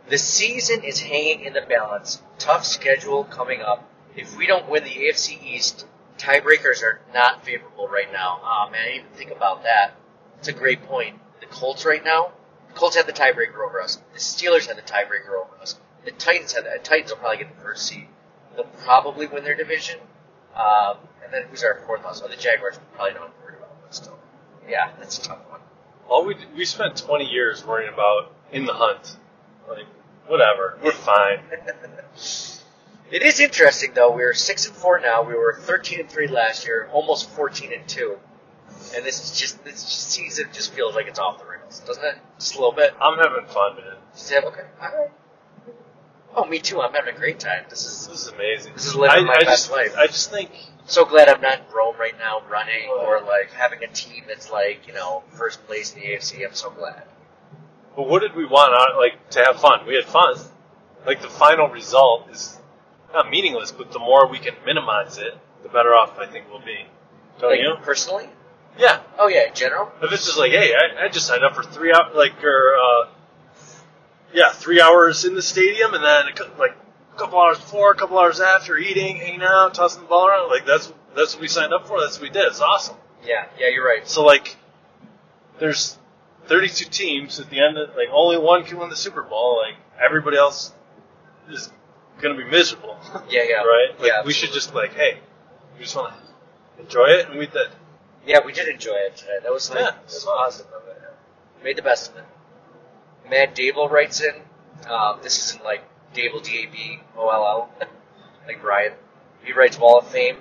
[0.08, 2.22] The season is hanging in the balance.
[2.38, 3.88] Tough schedule coming up.
[4.16, 5.86] If we don't win the AFC East,
[6.18, 8.40] tiebreakers are not favorable right now.
[8.42, 9.94] Oh man, I didn't even think about that.
[10.38, 11.18] It's a great point.
[11.40, 12.32] the Colts right now.
[12.68, 14.00] The Colts have the tiebreaker over us.
[14.12, 15.78] The Steelers have the tiebreaker over us.
[16.04, 18.06] The Titans have the Titans will probably get the first seed.
[18.54, 19.98] They'll probably win their division.
[20.54, 22.22] Um, and then who's our fourth loss?
[22.24, 24.18] Oh, the Jaguars we probably don't have to worry about, but still.
[24.68, 25.60] Yeah, that's a tough one.
[26.08, 29.16] All we we spent 20 years worrying about in the hunt.
[29.68, 29.86] Like
[30.26, 31.40] whatever, we're fine.
[33.10, 34.14] It is interesting though.
[34.14, 35.22] We're six and four now.
[35.22, 38.18] We were thirteen and three last year, almost fourteen and two.
[38.94, 42.14] And this is just this season just feels like it's off the rails, doesn't it?
[42.38, 42.94] Just a little bit.
[43.00, 43.96] I'm having fun, man.
[44.14, 44.62] Just have okay.
[44.80, 45.10] All right.
[46.34, 46.80] Oh, me too.
[46.80, 47.64] I'm having a great time.
[47.68, 48.74] This is This is amazing.
[48.74, 49.94] This is living I, my I best just, life.
[49.98, 50.50] I just think
[50.86, 54.50] so glad I'm not in Rome right now, running or like having a team that's
[54.50, 56.46] like you know first place in the AFC.
[56.46, 57.02] I'm so glad.
[57.96, 58.72] But what did we want?
[58.74, 59.86] uh, Like to have fun.
[59.86, 60.36] We had fun.
[61.06, 62.58] Like the final result is
[63.12, 66.60] not meaningless, but the more we can minimize it, the better off I think we'll
[66.64, 66.86] be.
[67.40, 67.74] Don't Like you?
[67.82, 68.28] personally?
[68.78, 69.00] Yeah.
[69.18, 69.90] Oh yeah, in general.
[70.00, 72.76] If it's just like, hey, I, I just signed up for three hours, like, or
[72.76, 73.08] uh,
[74.60, 76.26] three hours in the stadium, and then
[76.58, 76.76] like
[77.14, 80.50] a couple hours before, a couple hours after, eating, hanging out, tossing the ball around.
[80.50, 82.00] Like that's that's what we signed up for.
[82.00, 82.46] That's what we did.
[82.46, 82.96] It's awesome.
[83.24, 84.06] Yeah, yeah, you're right.
[84.06, 84.56] So like,
[85.58, 85.98] there's
[86.46, 87.78] 32 teams at the end.
[87.78, 89.58] Of, like only one can win the Super Bowl.
[89.58, 90.72] Like everybody else
[91.50, 91.70] is
[92.20, 92.96] gonna be miserable.
[93.28, 93.98] Yeah, yeah, right?
[93.98, 95.18] Like, yeah, we should just like, hey,
[95.76, 97.68] we just want to enjoy it, and we did.
[98.26, 99.38] Yeah, we did enjoy it today.
[99.42, 100.82] That was like, Yeah, that was positive of.
[101.62, 102.24] Made the best of it.
[103.28, 104.34] Matt Dable writes in.
[104.88, 105.82] Um, this isn't like
[106.14, 107.70] Dable D A B O L L,
[108.46, 108.92] like Brian.
[109.42, 110.36] He writes Wall of Fame.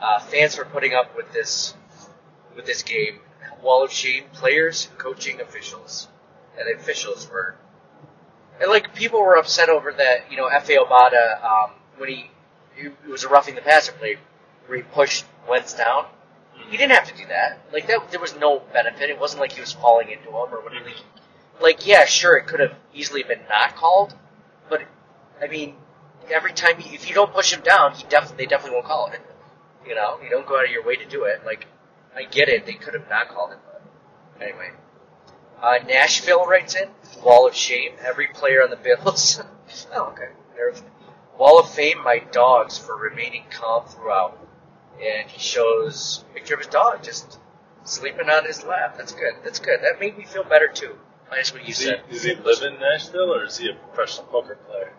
[0.00, 1.74] Uh, fans were putting up with this
[2.54, 3.20] with this game.
[3.62, 4.24] Wall of Shame.
[4.32, 6.08] Players, coaching officials,
[6.58, 7.56] and officials were.
[8.60, 10.30] And like people were upset over that.
[10.30, 12.30] You know, Efe Obada um, when he
[12.76, 14.16] it was a roughing the passer play
[14.66, 16.06] where he pushed Wentz down.
[16.70, 17.60] He didn't have to do that.
[17.72, 19.10] Like that, there was no benefit.
[19.10, 20.84] It wasn't like he was falling into him or whatever.
[20.86, 20.96] Like,
[21.86, 24.14] yeah, sure, it could have easily been not called,
[24.68, 24.82] but
[25.42, 25.76] I mean,
[26.30, 29.06] every time he, if you don't push him down, he definitely they definitely won't call
[29.08, 29.20] it.
[29.86, 31.44] You know, you don't go out of your way to do it.
[31.44, 31.66] Like,
[32.14, 34.70] I get it, they could have not called it, but anyway.
[35.60, 36.88] Uh, Nashville writes in
[37.24, 37.92] Wall of Shame.
[38.00, 39.42] Every player on the Bills.
[39.92, 40.28] oh, okay.
[40.54, 40.82] There's
[41.36, 42.02] Wall of Fame.
[42.04, 44.38] My dogs for remaining calm throughout
[45.00, 47.38] and he shows a picture of his dog just
[47.84, 48.96] sleeping on his lap.
[48.96, 49.34] That's good.
[49.44, 49.80] That's good.
[49.82, 50.98] That made me feel better too.
[51.30, 52.02] Minus what you Does he, said.
[52.10, 54.92] does he live in Nashville, or is he a professional poker player?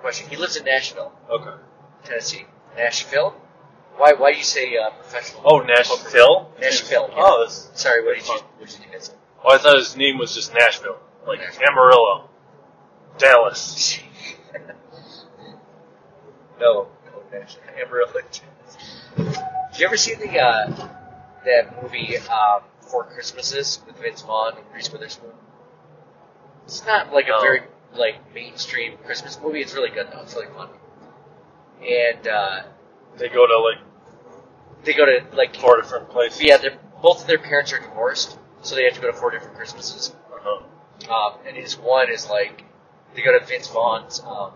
[0.00, 0.28] Question.
[0.30, 1.50] He lives in Nashville, Okay.
[2.04, 2.46] Tennessee.
[2.76, 3.34] Nashville?
[3.96, 4.12] Why?
[4.14, 5.42] Why do you say uh, professional?
[5.44, 6.50] Oh, Nashville.
[6.60, 7.08] Nashville.
[7.10, 7.16] yeah.
[7.18, 7.70] Oh, that's.
[7.80, 8.04] Sorry.
[8.04, 8.34] What did you?
[8.34, 9.12] What did you guys say?
[9.44, 11.62] Oh, I thought his name was just Nashville, like Nashville.
[11.70, 12.28] Amarillo,
[13.18, 14.00] Dallas.
[16.60, 16.88] no.
[17.06, 17.22] No.
[17.32, 17.62] Nashville.
[17.80, 18.12] Amarillo.
[19.16, 20.88] Did you ever see the uh,
[21.44, 25.30] that movie um, Four Christmases with Vince Vaughn and Reese Witherspoon?
[26.64, 27.60] It's not like a very
[27.94, 29.60] like mainstream Christmas movie.
[29.60, 30.22] It's really good though.
[30.22, 30.68] It's really fun.
[31.86, 32.62] And uh,
[33.16, 33.78] They go to like
[34.84, 36.42] they go to like four different places.
[36.42, 39.30] yeah, they're, both of their parents are divorced, so they have to go to four
[39.30, 40.14] different Christmases.
[40.32, 40.64] Uh-huh.
[41.14, 42.64] Um, and his one is like
[43.14, 44.52] they go to Vince Vaughn's um,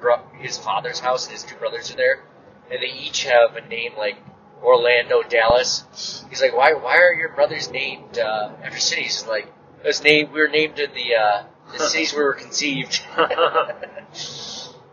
[0.00, 2.22] bro- his father's house, and his two brothers are there,
[2.70, 4.16] and they each have a name like
[4.62, 6.24] Orlando, Dallas.
[6.30, 9.20] He's like, why why are your brothers named uh, after cities?
[9.20, 9.52] He's like,
[9.84, 12.96] was named we were named in the uh, the cities where we were conceived.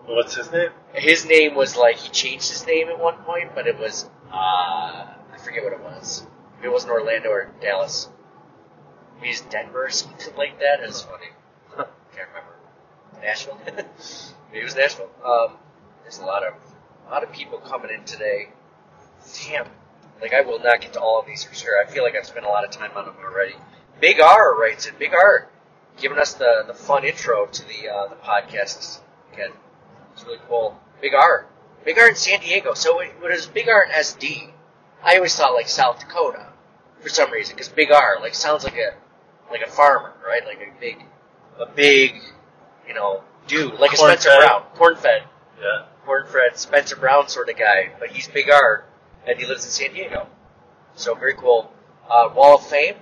[0.06, 0.70] What's his name?
[0.94, 4.36] his name was like he changed his name at one point, but it was uh,
[4.36, 6.26] I forget what it was.
[6.64, 8.10] It wasn't Orlando or Dallas.
[9.18, 10.80] Maybe it's Denver or something like that.
[10.82, 11.28] It was funny.
[12.16, 12.56] Can't remember.
[13.22, 13.60] Nashville.
[13.66, 15.10] Maybe it was Nashville.
[15.26, 15.58] Um,
[16.04, 16.54] there's a lot of
[17.08, 18.50] a lot of people coming in today.
[19.48, 19.68] Damn.
[20.22, 21.84] Like I will not get to all of these for sure.
[21.84, 23.56] I feel like I've spent a lot of time on them already.
[24.00, 24.98] Big R writes it.
[25.00, 25.50] Big R
[25.98, 29.00] giving us the, the fun intro to the uh, the podcast
[29.34, 29.52] again.
[30.14, 30.80] It's really cool.
[31.02, 31.48] Big R.
[31.84, 32.74] Big R in San Diego.
[32.74, 34.52] So it, what is Big R in SD?
[35.04, 36.48] I always thought like South Dakota
[37.00, 38.96] for some reason because Big R like sounds like a
[39.52, 40.44] like a farmer, right?
[40.46, 41.04] Like a big
[41.60, 42.16] a big
[42.88, 44.40] you know dude like a Spencer fed.
[44.40, 45.24] Brown, corn fed,
[45.62, 45.86] Yeah.
[46.06, 48.86] corn fed Spencer Brown sort of guy, but he's Big R
[49.28, 50.28] and he lives in San Diego.
[50.96, 51.72] So very cool.
[52.10, 52.96] Uh, Wall of Fame,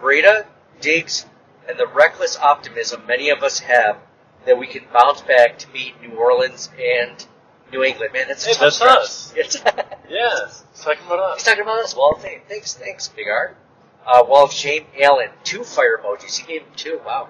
[0.00, 0.46] Breida,
[0.80, 1.26] Diggs,
[1.68, 3.98] and the reckless optimism many of us have
[4.44, 7.26] that we can bounce back to beat New Orleans and
[7.72, 8.12] New England.
[8.12, 8.98] Man, that's a Hey, tough that's stretch.
[8.98, 9.32] us.
[9.36, 10.64] It's- Yes.
[10.72, 11.44] He's talking about He's us.
[11.48, 11.96] talking about us.
[11.96, 12.40] Wall of Fame.
[12.48, 13.56] Thanks, thanks, Big R.
[14.06, 15.30] Uh, Wall of Shame, Allen.
[15.42, 16.38] Two fire emojis.
[16.38, 17.00] He gave him two.
[17.04, 17.28] Wow.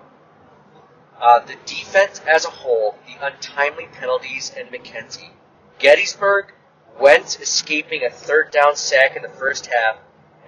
[1.19, 5.31] Uh, the defense as a whole, the untimely penalties, and McKenzie.
[5.79, 6.53] Gettysburg,
[7.01, 9.97] Wentz escaping a third down sack in the first half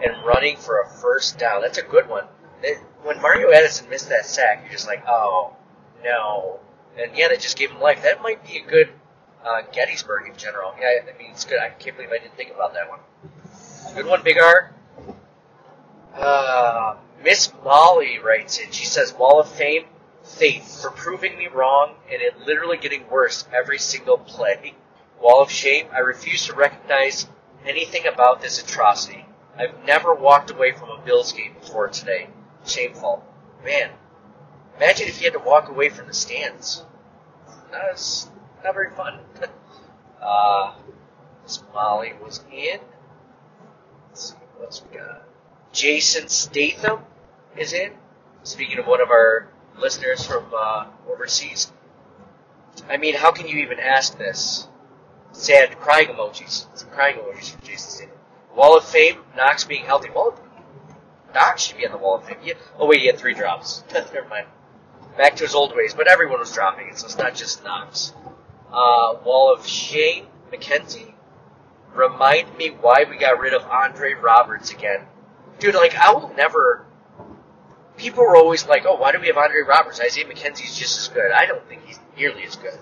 [0.02, 1.62] and running for a first down.
[1.62, 2.24] That's a good one.
[2.62, 5.56] They- when Mario Addison missed that sack, you're just like, oh
[6.04, 6.60] no.
[6.98, 8.02] And yeah, that just gave him life.
[8.02, 8.90] That might be a good
[9.44, 10.74] uh, Gettysburg in general.
[10.80, 11.60] Yeah, I mean it's good.
[11.60, 12.98] I can't believe I didn't think about that one.
[13.94, 14.72] Good one, Big R.
[16.14, 18.70] Uh, Miss Molly writes in.
[18.72, 19.84] She says, "Wall of Fame,
[20.24, 24.74] Faith for proving me wrong, and it literally getting worse every single play.
[25.20, 27.26] Wall of Shame, I refuse to recognize
[27.64, 29.24] anything about this atrocity.
[29.58, 32.28] I've never walked away from a Bills game before today.
[32.64, 33.24] Shameful.
[33.64, 33.90] Man,
[34.76, 36.84] imagine if you had to walk away from the stands.
[37.72, 38.28] That was
[38.62, 39.18] not very fun.
[40.22, 40.74] uh,
[41.42, 42.78] Miss Molly was in.
[44.08, 45.22] Let's see what else we got.
[45.72, 47.00] Jason Statham
[47.56, 47.92] is in.
[48.44, 51.72] Speaking of one of our listeners from uh, overseas.
[52.88, 54.68] I mean, how can you even ask this?
[55.32, 56.66] Sad crying emojis.
[56.78, 58.17] Some crying emojis from Jason Statham.
[58.58, 60.10] Wall of Fame, Knox being healthy.
[60.10, 60.40] Wall of
[61.32, 62.38] Knox should be on the Wall of Fame.
[62.76, 63.84] Oh wait, he had three drops.
[63.94, 64.46] Never mind.
[65.16, 68.14] Back to his old ways, but everyone was dropping it, so it's not just Knox.
[68.72, 71.14] Uh, Wall of Shame, McKenzie.
[71.94, 75.06] Remind me why we got rid of Andre Roberts again.
[75.60, 76.84] Dude, like, I will never.
[77.96, 80.00] People were always like, oh, why do we have Andre Roberts?
[80.00, 81.30] Isaiah McKenzie's just as good.
[81.30, 82.78] I don't think he's nearly as good.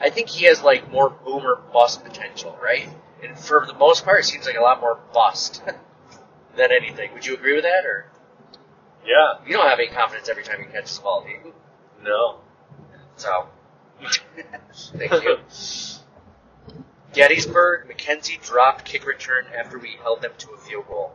[0.00, 2.88] I think he has, like, more boomer bust potential, right?
[3.22, 5.62] And for the most part, it seems like a lot more bust
[6.56, 7.12] than anything.
[7.14, 8.06] Would you agree with that, or
[9.04, 9.34] Yeah.
[9.46, 11.54] you don't have any confidence every time you catch the ball, do you?
[12.02, 12.40] No.
[13.16, 13.48] So,
[14.98, 15.38] thank you.
[17.12, 21.12] Gettysburg, McKenzie dropped kick return after we held them to a field goal.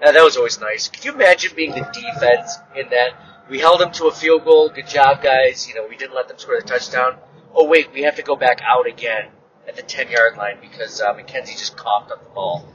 [0.00, 0.88] Now, that was always nice.
[0.88, 3.10] Could you imagine being the defense in that?
[3.50, 4.70] We held them to a field goal.
[4.70, 5.68] Good job, guys.
[5.68, 7.16] You know, we didn't let them score the touchdown.
[7.54, 9.26] Oh, wait, we have to go back out again
[9.66, 12.68] at the 10 yard line because uh, McKenzie just coughed up the ball.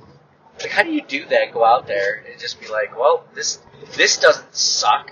[0.60, 1.54] Like, how do you do that?
[1.54, 3.60] Go out there and just be like, well, this
[3.96, 5.12] this doesn't suck,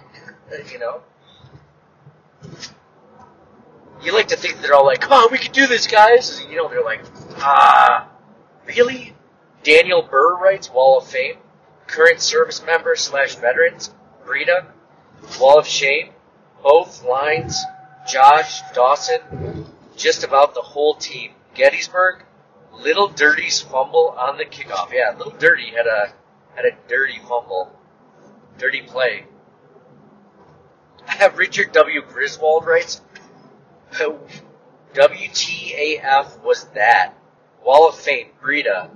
[0.71, 1.01] you know?
[4.01, 6.39] You like to think they're all like, come on, we can do this, guys.
[6.39, 7.01] And, you know, they're like,
[7.38, 8.09] ah,
[8.65, 9.13] really?
[9.63, 11.38] Daniel Burr writes Wall of Fame,
[11.88, 13.91] current service member slash veterans,
[14.26, 14.65] Breida,
[15.39, 16.09] Wall of Shame,
[16.61, 17.59] both lines,
[18.07, 19.65] Josh, Dawson,
[19.95, 21.32] just about the whole team.
[21.56, 22.24] Gettysburg,
[22.74, 24.91] Little Dirty's fumble on the kickoff.
[24.91, 26.14] Yeah, Little Dirty had a
[26.56, 27.78] had a dirty fumble,
[28.58, 29.26] dirty play.
[31.08, 32.01] I have Richard W.
[32.01, 33.01] Griswold writes,
[34.93, 37.14] WTAF was that?
[37.64, 38.89] Wall of Fame, Breida.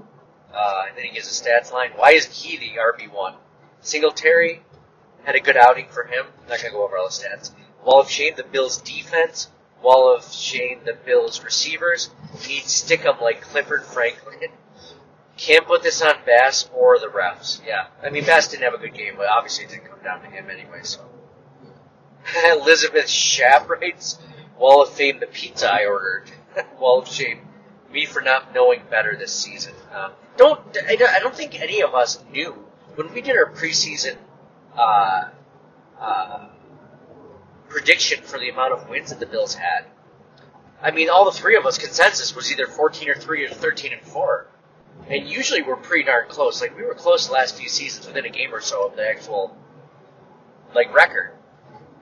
[0.54, 1.92] Uh, and then he gives a stats line.
[1.96, 3.36] Why isn't he the RB1?
[3.82, 4.64] Singletary
[5.24, 6.26] had a good outing for him.
[6.42, 7.52] I'm not to go over all the stats.
[7.84, 9.50] Wall of Shame, the Bills' defense.
[9.82, 12.10] Wall of Shame, the Bills' receivers.
[12.42, 14.50] He'd stick them like Clifford Franklin.
[15.38, 17.62] Can't put this on Bass or the refs.
[17.66, 17.88] Yeah.
[18.04, 20.28] I mean, Bass didn't have a good game, but obviously it didn't come down to
[20.28, 21.02] him anyway, so.
[22.52, 24.20] Elizabeth Schapp writes,
[24.58, 26.30] Wall of Fame, the pizza I ordered.
[26.80, 27.40] Wall of Shame,
[27.92, 29.74] me for not knowing better this season.
[29.94, 32.66] Uh, don't, I I don't think any of us knew.
[32.96, 34.18] When we did our preseason,
[34.78, 35.30] uh,
[36.00, 36.50] uh,
[37.70, 39.86] prediction for the amount of wins that the Bills had,
[40.82, 43.94] I mean, all the three of us consensus was either 14 or 3 or 13
[43.94, 44.48] and 4.
[45.10, 46.62] And usually we're pretty darn close.
[46.62, 49.08] Like, we were close the last few seasons within a game or so of the
[49.08, 49.58] actual,
[50.74, 51.32] like, record.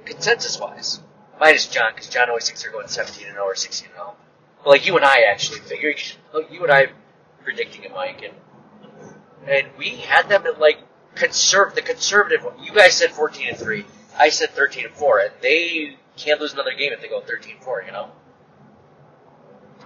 [0.05, 1.01] Consensus wise.
[1.39, 4.15] Minus John, because John always thinks they're going 17 and 0 or 16 and 0.
[4.63, 5.93] But, like, you and I actually figure,
[6.51, 6.87] you and I
[7.43, 8.33] predicting it, Mike, and,
[9.47, 10.79] and we had them at, like,
[11.15, 12.61] conserv- the conservative one.
[12.63, 13.85] You guys said 14 and 3.
[14.17, 17.55] I said 13 and 4, and they can't lose another game if they go 13
[17.55, 18.11] and 4, you know?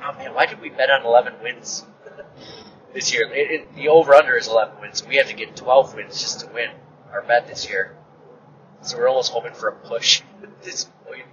[0.04, 1.86] Oh man, why did we bet on 11 wins
[2.94, 3.32] this year?
[3.32, 6.40] It, it, the over under is 11 wins, we have to get 12 wins just
[6.42, 6.72] to win
[7.12, 7.96] our bet this year.
[8.82, 11.26] So we're almost hoping for a push at this point,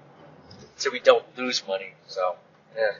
[0.76, 1.94] so we don't lose money.
[2.07, 2.36] So,
[2.76, 2.90] yeah.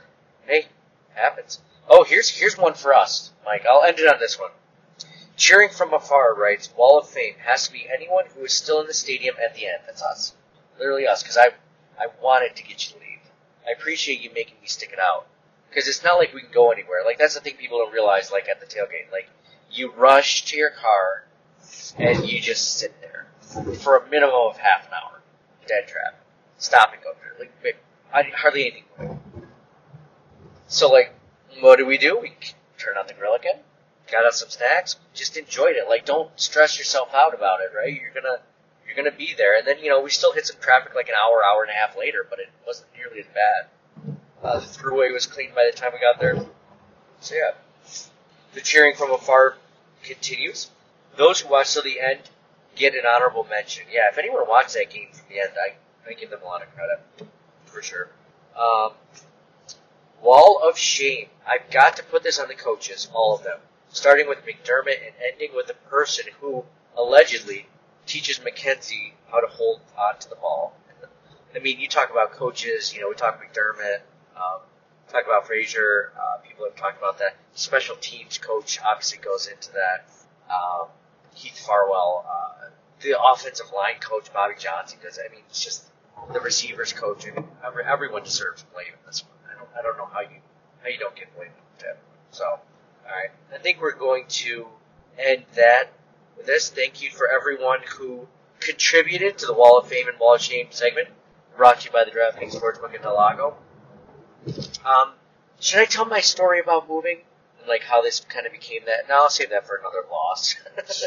[0.47, 0.67] hey,
[1.15, 1.61] happens.
[1.89, 3.65] Oh, here's here's one for us, Mike.
[3.69, 4.51] I'll end it on this one.
[5.39, 8.89] Cheering from afar writes, Wall of Fame has to be anyone who is still in
[8.89, 9.79] the stadium at the end.
[9.87, 10.35] That's us.
[10.79, 11.51] Literally us, because I,
[11.97, 13.21] I wanted to get you to leave.
[13.67, 15.29] I appreciate you making me stick it out.
[15.71, 17.05] Because it's not like we can go anywhere.
[17.05, 19.13] Like, that's the thing people don't realize, like, at the tailgate.
[19.13, 19.29] Like,
[19.71, 21.27] you rush to your car,
[21.97, 23.29] and you just sit there
[23.77, 25.21] for a minimum of half an hour.
[25.69, 26.19] Dead traffic.
[26.57, 27.47] Stop and go through.
[27.63, 29.21] Like, hardly anything.
[30.67, 31.15] So, like,
[31.61, 32.19] what do we do?
[32.19, 32.33] We
[32.77, 33.61] turn on the grill again,
[34.11, 35.89] got us some snacks, just enjoyed it.
[35.89, 37.93] Like, don't stress yourself out about it, right?
[37.93, 38.39] You're gonna,
[38.87, 39.59] you're gonna be there.
[39.59, 41.75] And then, you know, we still hit some traffic like an hour, hour and a
[41.75, 44.17] half later, but it wasn't nearly as bad.
[44.43, 46.47] Uh, the throughway was clean by the time we got there.
[47.21, 47.51] So yeah,
[48.55, 49.57] the cheering from afar
[50.05, 50.71] continues.
[51.17, 52.21] Those who watch till the end
[52.77, 53.85] get an honorable mention.
[53.91, 55.75] Yeah, if anyone watched that game from the end, I,
[56.09, 57.31] I give them a lot of credit.
[57.67, 58.09] For sure.
[58.57, 58.93] Um,
[60.23, 61.29] Wall of Shame.
[61.47, 63.59] I've got to put this on the coaches, all of them.
[63.91, 66.65] Starting with McDermott and ending with the person who
[66.97, 67.67] allegedly
[68.07, 70.75] teaches McKenzie how to hold on to the ball.
[71.55, 74.01] I mean, you talk about coaches, you know, we talk McDermott,
[74.37, 74.61] um,
[75.11, 77.37] talk about Frazier, uh, people have talked about that.
[77.55, 80.09] Special teams coach obviously goes into that.
[80.53, 80.89] Um,
[81.35, 82.69] Heath Farwell, uh,
[83.01, 85.87] the offensive line coach, Bobby Johnson, because, I mean, it's just
[86.33, 89.39] the receivers coach, and every, everyone deserves blame in this one.
[89.51, 90.41] I don't, I don't know how you,
[90.83, 91.97] how you don't get blamed, Tim.
[92.31, 92.61] So,
[93.09, 93.31] alright.
[93.53, 94.67] I think we're going to
[95.19, 95.93] end that
[96.37, 96.71] with this.
[96.71, 98.27] Thank you for everyone who
[98.61, 101.09] contributed to the Wall of Fame and Wall of Shame segment,
[101.57, 103.57] brought to you by the DraftKings Sportsbook in del Lago.
[104.85, 105.13] Um,
[105.61, 107.19] should I tell my story about moving?
[107.59, 109.09] And like how this kind of became that?
[109.09, 110.57] No, I'll save that for another loss.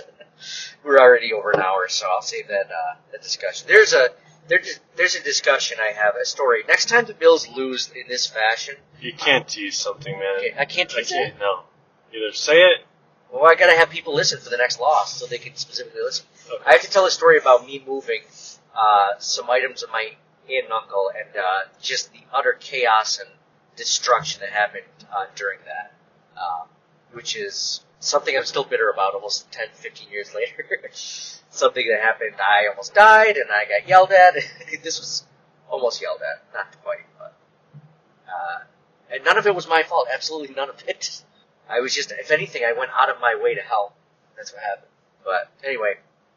[0.83, 3.67] We're already over an hour, so I'll save that, uh, that discussion.
[3.67, 4.09] There's a,
[4.47, 6.63] there's, there's a discussion I have, a story.
[6.67, 10.51] Next time the Bills lose in this fashion, You can't tease something, man.
[10.59, 11.61] I can't tease I can't, No.
[12.11, 12.85] You either say it.
[13.31, 16.25] well, I gotta have people listen for the next loss so they can specifically listen.
[16.51, 16.63] Okay.
[16.65, 18.21] I have to tell a story about me moving
[18.75, 20.11] uh, some items of my
[20.49, 23.29] aunt and uncle and uh, just the utter chaos and
[23.75, 24.83] destruction that happened
[25.15, 25.93] uh, during that,
[26.37, 26.67] um,
[27.13, 30.65] which is something I'm still bitter about almost 10, 15 years later.
[31.49, 34.33] something that happened, I almost died and I got yelled at.
[34.83, 35.25] this was
[35.69, 37.33] almost yelled at, not quite, but.
[38.27, 38.63] Uh,
[39.13, 41.23] and none of it was my fault, absolutely none of it.
[41.71, 43.93] I was just, if anything, I went out of my way to help.
[44.35, 44.87] That's what happened.
[45.23, 45.95] But anyway,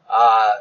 [0.09, 0.51] uh,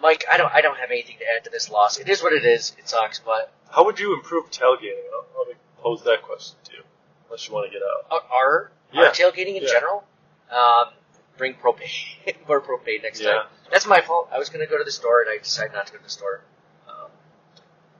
[0.00, 1.98] Mike, I don't, I don't have anything to add to this loss.
[1.98, 2.74] It is what it is.
[2.78, 5.02] It sucks, but How would you improve tailgating?
[5.12, 6.82] I'll, I'll pose that question to you.
[7.26, 8.06] Unless you want to get out.
[8.30, 9.10] our, our, Yeah.
[9.10, 9.68] tailgating in Yeah.
[9.70, 10.04] general,
[10.50, 10.92] um,
[11.36, 13.46] bring propane, more propane next time.
[13.70, 14.28] That's my fault.
[14.32, 16.10] I was gonna go to the store and I decided not to go to the
[16.10, 16.40] store.
[16.88, 17.10] Um,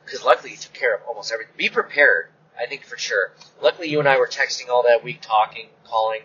[0.06, 1.52] cause luckily you took care of almost everything.
[1.58, 3.32] Be prepared, I think for sure.
[3.62, 6.22] Luckily you and I were texting all that week, talking, calling,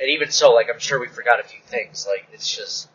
[0.00, 2.06] and even so, like I'm sure we forgot a few things.
[2.08, 2.88] Like it's just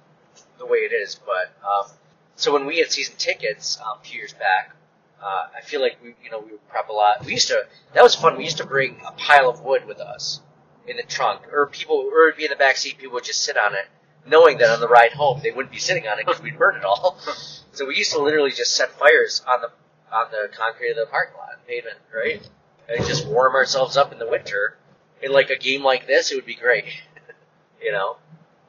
[0.58, 1.16] the way it is.
[1.16, 1.92] But um,
[2.36, 4.76] so when we had season tickets um, a few years back,
[5.22, 7.26] uh, I feel like we, you know, we would prep a lot.
[7.26, 7.66] We used to.
[7.94, 8.38] That was fun.
[8.38, 10.42] We used to bring a pile of wood with us
[10.88, 12.98] in the trunk, or people, or it'd be in the back seat.
[12.98, 13.86] People would just sit on it,
[14.26, 16.76] knowing that on the ride home they wouldn't be sitting on it because we'd burn
[16.76, 17.20] it all.
[17.72, 19.70] so we used to literally just set fires on the
[20.12, 22.42] on the concrete of the parking lot, pavement, right,
[22.90, 24.78] and just warm ourselves up in the winter.
[25.22, 26.86] In like a game like this, it would be great.
[27.82, 28.18] you know,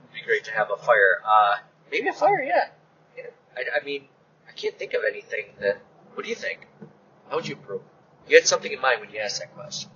[0.03, 1.23] it'd be great to have a fire.
[1.27, 1.57] Uh,
[1.91, 2.69] maybe a fire, yeah.
[3.17, 3.25] yeah.
[3.57, 4.05] I, I mean,
[4.49, 5.79] I can't think of anything that.
[6.15, 6.67] What do you think?
[7.31, 7.81] How would you improve?
[8.29, 9.91] You had something in mind when you asked that question.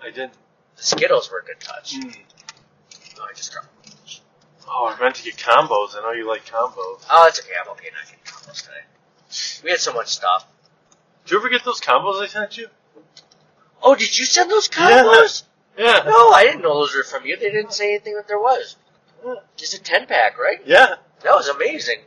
[0.00, 0.34] I didn't.
[0.76, 1.96] The Skittles were a good touch.
[1.96, 2.16] Mm.
[3.18, 3.68] Oh, I just dropped.
[4.68, 5.96] Oh, I meant to get combos.
[5.96, 7.04] I know you like combos.
[7.10, 7.52] Oh, it's okay.
[7.60, 9.64] I'm okay not getting combos today.
[9.64, 10.46] We had so much stuff.
[11.24, 12.68] Did you ever get those combos I sent you?
[13.82, 15.44] Oh, did you send those combos?
[15.78, 16.02] Yeah.
[16.06, 17.36] No, I didn't know those were from you.
[17.36, 18.76] They didn't say anything that there was.
[19.56, 20.60] Just a 10 pack, right?
[20.66, 20.96] Yeah.
[21.22, 22.00] That was amazing.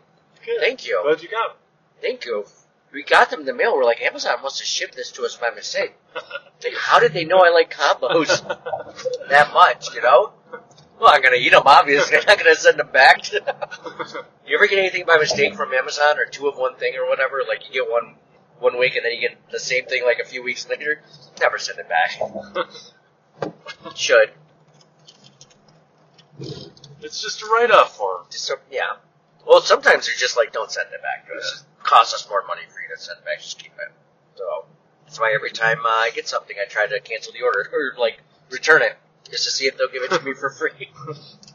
[0.46, 0.60] Good.
[0.60, 1.02] Thank you.
[1.04, 1.56] Glad you got 'em.
[2.02, 2.46] Thank you.
[2.92, 3.76] We got them in the mail.
[3.76, 5.94] We're like, Amazon must have shipped this to us by mistake.
[6.64, 8.42] Like, How did they know I like combos
[9.30, 10.34] that much, you know?
[11.00, 12.18] Well, I'm gonna eat them, obviously.
[12.18, 13.32] I'm not gonna send them back.
[13.34, 17.42] you ever get anything by mistake from Amazon or two of one thing or whatever?
[17.48, 18.16] Like you get one
[18.60, 21.02] one week and then you get the same thing like a few weeks later?
[21.40, 22.12] Never send it back.
[23.96, 24.32] Should.
[27.02, 28.26] it's just a write-off for 'em.
[28.32, 28.94] Just yeah.
[29.46, 31.52] Well, sometimes they're just like, don't send it back to us.
[31.52, 33.40] Just costs us more money for you to send it back.
[33.40, 33.92] Just keep it.
[34.36, 34.66] So
[35.06, 38.00] that's why every time uh, I get something, I try to cancel the order or
[38.00, 38.98] like return it
[39.30, 40.90] just to see if they'll give it to me for free.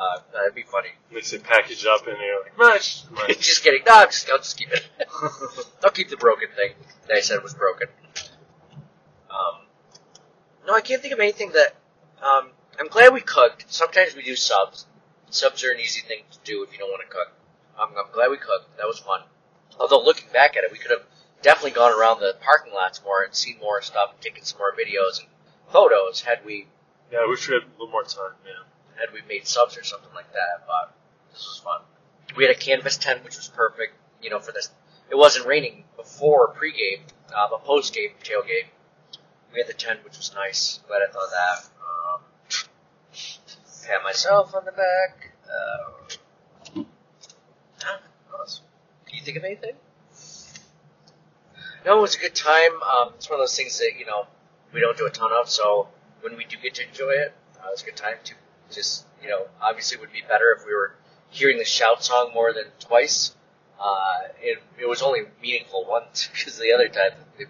[0.00, 0.88] uh, that'd be funny.
[1.12, 3.04] They say package up and you're like, much.
[3.38, 3.82] just kidding.
[3.86, 4.86] No, I'll just, I'll just keep it.
[5.84, 6.72] I'll keep the broken thing
[7.06, 7.88] that I said was broken.
[9.30, 9.66] Um,
[10.66, 11.76] no, I can't think of anything that.
[12.22, 13.66] Um, I'm glad we cooked.
[13.68, 14.86] Sometimes we do subs.
[15.28, 17.32] Subs are an easy thing to do if you don't want to cook.
[17.78, 18.76] Um, I'm glad we cooked.
[18.78, 19.20] That was fun.
[19.78, 21.04] Although looking back at it, we could have
[21.42, 24.72] definitely gone around the parking lots more and seen more stuff, and taken some more
[24.72, 25.28] videos and
[25.70, 26.66] photos had we
[27.12, 28.38] yeah, I wish we had a little more time.
[28.46, 28.62] Yeah.
[28.98, 30.66] Had we made subs or something like that.
[30.66, 30.94] But
[31.32, 31.80] this was fun.
[32.36, 33.94] We had a canvas tent, which was perfect.
[34.22, 34.70] You know, for this,
[35.10, 37.00] it wasn't raining before pregame,
[37.34, 38.68] uh, but postgame tailgate.
[39.52, 40.80] We had the tent, which was nice.
[40.86, 41.64] Glad I thought that.
[41.82, 42.20] Um,
[43.86, 45.32] pat myself on the back.
[45.44, 46.14] Uh?
[49.10, 49.74] Can you think of anything?
[51.84, 52.80] No, it was a good time.
[52.80, 54.28] Um, it's one of those things that you know
[54.72, 55.50] we don't do a ton of.
[55.50, 55.88] So
[56.20, 58.34] when we do get to enjoy it, uh, it was a good time to
[58.70, 60.94] just you know obviously it would be better if we were
[61.30, 63.34] hearing the shout song more than twice.
[63.80, 67.44] Uh, it, it was only meaningful once because the other time they,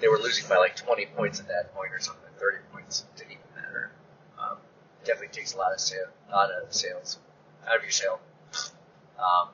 [0.00, 2.22] they were losing by like 20 points at that point or something.
[2.38, 3.90] 30 points didn't even matter.
[4.38, 4.56] Um,
[5.04, 7.18] definitely takes a lot of sale, lot of sales
[7.68, 8.20] out of your sale.
[9.18, 9.48] Um,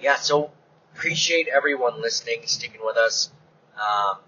[0.00, 0.50] yeah, so
[0.94, 3.30] appreciate everyone listening, sticking with us.
[3.76, 4.18] Um,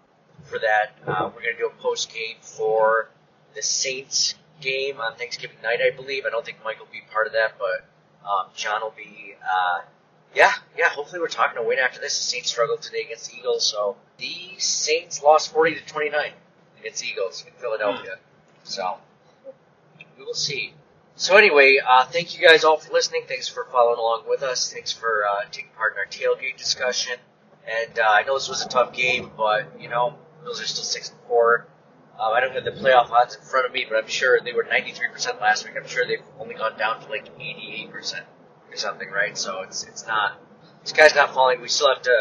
[0.44, 3.11] for that, uh, we're to do a post game for
[3.55, 6.24] the Saints game on Thanksgiving night, I believe.
[6.26, 7.88] I don't think Mike will be part of that, but
[8.28, 9.34] um, John will be.
[9.42, 9.82] Uh,
[10.34, 10.88] yeah, yeah.
[10.90, 12.16] Hopefully, we're talking a win after this.
[12.18, 16.32] The Saints struggled today against the Eagles, so the Saints lost forty to twenty nine
[16.80, 18.16] against the Eagles in Philadelphia.
[18.64, 18.98] So
[20.18, 20.74] we will see.
[21.16, 23.22] So anyway, uh, thank you guys all for listening.
[23.26, 24.72] Thanks for following along with us.
[24.72, 27.14] Thanks for uh, taking part in our tailgate discussion.
[27.66, 30.84] And uh, I know this was a tough game, but you know, Bills are still
[30.84, 31.66] six and four.
[32.18, 34.52] Uh, I don't have the playoff odds in front of me, but I'm sure they
[34.52, 35.74] were 93% last week.
[35.80, 38.22] I'm sure they've only gone down to like 88%
[38.70, 39.38] or something, right?
[39.38, 40.40] So it's it's not
[40.82, 41.60] this guy's not falling.
[41.60, 42.16] We still have to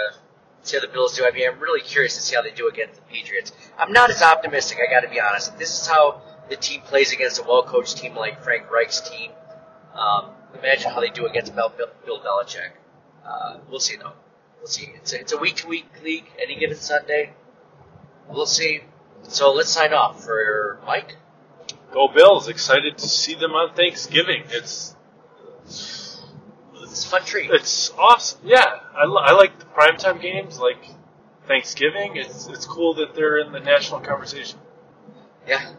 [0.62, 1.26] see how the Bills do.
[1.26, 3.52] I mean, I'm really curious to see how they do against the Patriots.
[3.78, 4.78] I'm not as optimistic.
[4.88, 5.58] I got to be honest.
[5.58, 9.32] This is how the team plays against a well-coached team like Frank Reich's team,
[9.94, 11.74] um, imagine how they do against Bill,
[12.06, 12.72] Bill Belichick.
[13.26, 14.14] Uh, we'll see though.
[14.60, 14.90] We'll see.
[14.96, 16.26] It's a, it's a week-to-week league.
[16.42, 17.34] Any given Sunday,
[18.30, 18.82] we'll see.
[19.24, 21.18] So let's sign off for Mike.
[21.92, 22.48] Go Bills!
[22.48, 24.44] Excited to see them on Thanksgiving.
[24.50, 24.96] It's
[25.66, 27.50] It's a fun treat.
[27.52, 28.40] it's awesome.
[28.44, 28.64] Yeah,
[28.96, 30.84] I, li- I like the primetime games, like
[31.48, 32.16] Thanksgiving.
[32.16, 34.60] It's it's cool that they're in the national conversation.
[35.48, 35.74] Yeah.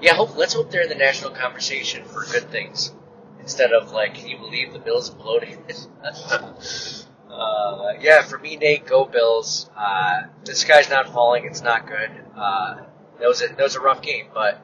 [0.00, 2.92] Yeah, hope, let's hope they're in the national conversation for good things.
[3.40, 5.58] Instead of, like, can you believe the Bills imploding?
[7.30, 9.70] uh, yeah, for me, Nate, go Bills.
[9.76, 11.44] Uh, the sky's not falling.
[11.44, 12.10] It's not good.
[12.36, 12.82] Uh,
[13.18, 14.60] that was a, that was a rough game, but,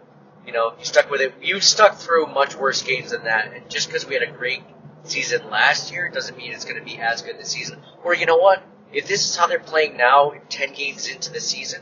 [0.46, 1.34] you know, you stuck with it.
[1.40, 4.62] You stuck through much worse games than that, and just because we had a great
[5.04, 7.80] season last year doesn't mean it's going to be as good this season.
[8.04, 8.62] Or, you know what?
[8.92, 11.80] If this is how they're playing now, 10 games into the season,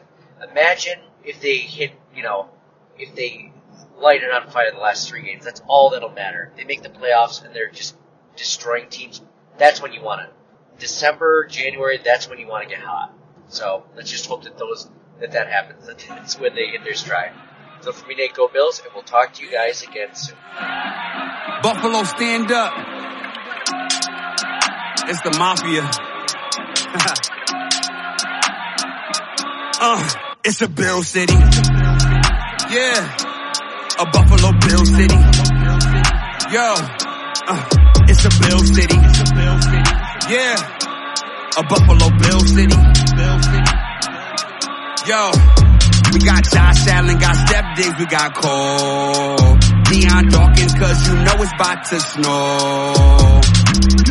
[0.48, 2.48] imagine if they hit, you know,
[2.96, 3.52] if they
[4.00, 5.44] light it on fire the last three games.
[5.44, 6.52] That's all that'll matter.
[6.56, 7.96] They make the playoffs and they're just
[8.36, 9.20] destroying teams.
[9.58, 10.32] That's when you want it.
[10.78, 13.12] December, January, that's when you want to get hot.
[13.48, 14.88] So let's just hope that those
[15.20, 15.86] that that happens.
[16.08, 17.32] That's when they hit their stride.
[17.82, 20.36] So for me, Nate, go Bills, and we'll talk to you guys again soon.
[21.62, 22.72] Buffalo, stand up.
[25.08, 25.82] It's the mafia.
[29.80, 30.08] uh,
[30.44, 31.32] it's a Bill City.
[32.70, 33.16] Yeah,
[33.98, 35.16] a Buffalo Bill City.
[36.52, 36.74] Yo,
[37.48, 37.64] uh,
[38.08, 38.96] it's a Bill City.
[40.28, 40.56] Yeah,
[41.56, 42.76] a Buffalo Bill City.
[45.10, 45.32] Yo,
[46.12, 49.58] we got Josh Allen, got Stef Diggs, we got Cole.
[49.90, 53.40] Dion Dawkins, cause you know it's about to snow.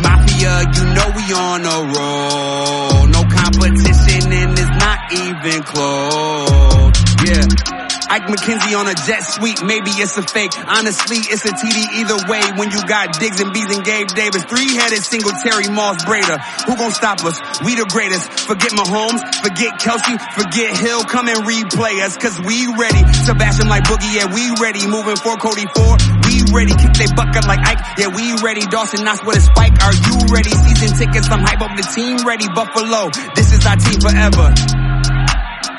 [0.02, 3.06] Mafia, you know we on a roll.
[3.06, 6.92] No competition and it's not even close.
[7.24, 7.79] Yeah.
[8.10, 10.50] Ike McKenzie on a jet suite, maybe it's a fake.
[10.66, 14.42] Honestly, it's a TD either way when you got Diggs and Bees and Gabe Davis.
[14.50, 16.42] Three-headed single Terry Moss Brader.
[16.66, 17.38] Who gon' stop us?
[17.62, 18.50] We the greatest.
[18.50, 21.06] Forget Mahomes, forget Kelce, forget Hill.
[21.06, 22.98] Come and replay us, cause we ready.
[23.22, 24.82] Sebastian like Boogie, yeah, we ready.
[24.90, 26.74] Moving for Cody Ford, we ready.
[26.74, 28.66] Kick they bucket like Ike, yeah, we ready.
[28.66, 30.50] Dawson Knox with a spike, are you ready?
[30.50, 32.50] Season tickets, I'm hype up the team ready.
[32.50, 34.50] Buffalo, this is our team forever.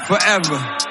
[0.07, 0.90] Forever.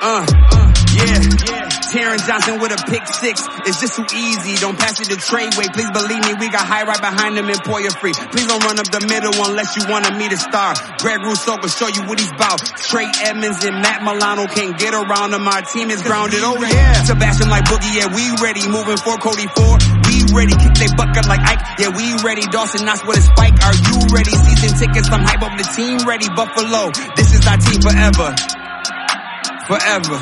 [0.00, 0.24] Uh,
[0.94, 1.68] yeah.
[1.88, 3.40] Taron Johnson with a pick six.
[3.64, 4.60] It's just too easy.
[4.60, 5.72] Don't pass it to Treyway.
[5.72, 8.12] Please believe me, we got Hyde right behind him and Poyer free.
[8.12, 10.76] Please don't run up the middle unless you wanna meet to star.
[11.00, 12.60] Greg Rousseau can show you what he's about.
[12.76, 15.48] Trey Edmunds and Matt Milano can't get around him.
[15.48, 16.44] Our team is grounded.
[16.44, 17.02] Oh yeah.
[17.08, 18.68] Sebastian like Boogie, yeah, we ready.
[18.68, 19.80] Moving for Cody Ford.
[20.04, 20.52] We ready.
[20.60, 21.80] Kick they bucket like Ike.
[21.80, 22.44] Yeah, we ready.
[22.52, 23.56] Dawson Knox with a spike.
[23.64, 24.30] Are you ready?
[24.36, 26.28] Season tickets, I'm hype up the team ready.
[26.28, 28.57] Buffalo, this is our team forever.
[29.68, 30.18] Forever.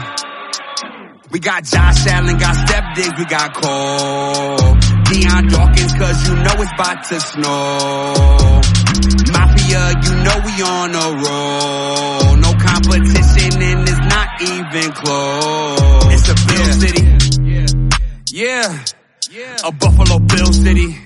[1.30, 4.74] We got Josh Allen, got Stef Diggs, we got Cole.
[5.06, 8.60] Dion Dawkins, cause you know it's about to snow.
[9.30, 12.36] Mafia, you know we on a roll.
[12.38, 16.12] No competition and it's not even close.
[16.12, 17.04] It's a Bill City.
[18.32, 18.84] Yeah.
[19.30, 19.56] Yeah.
[19.64, 21.05] A Buffalo Bill City.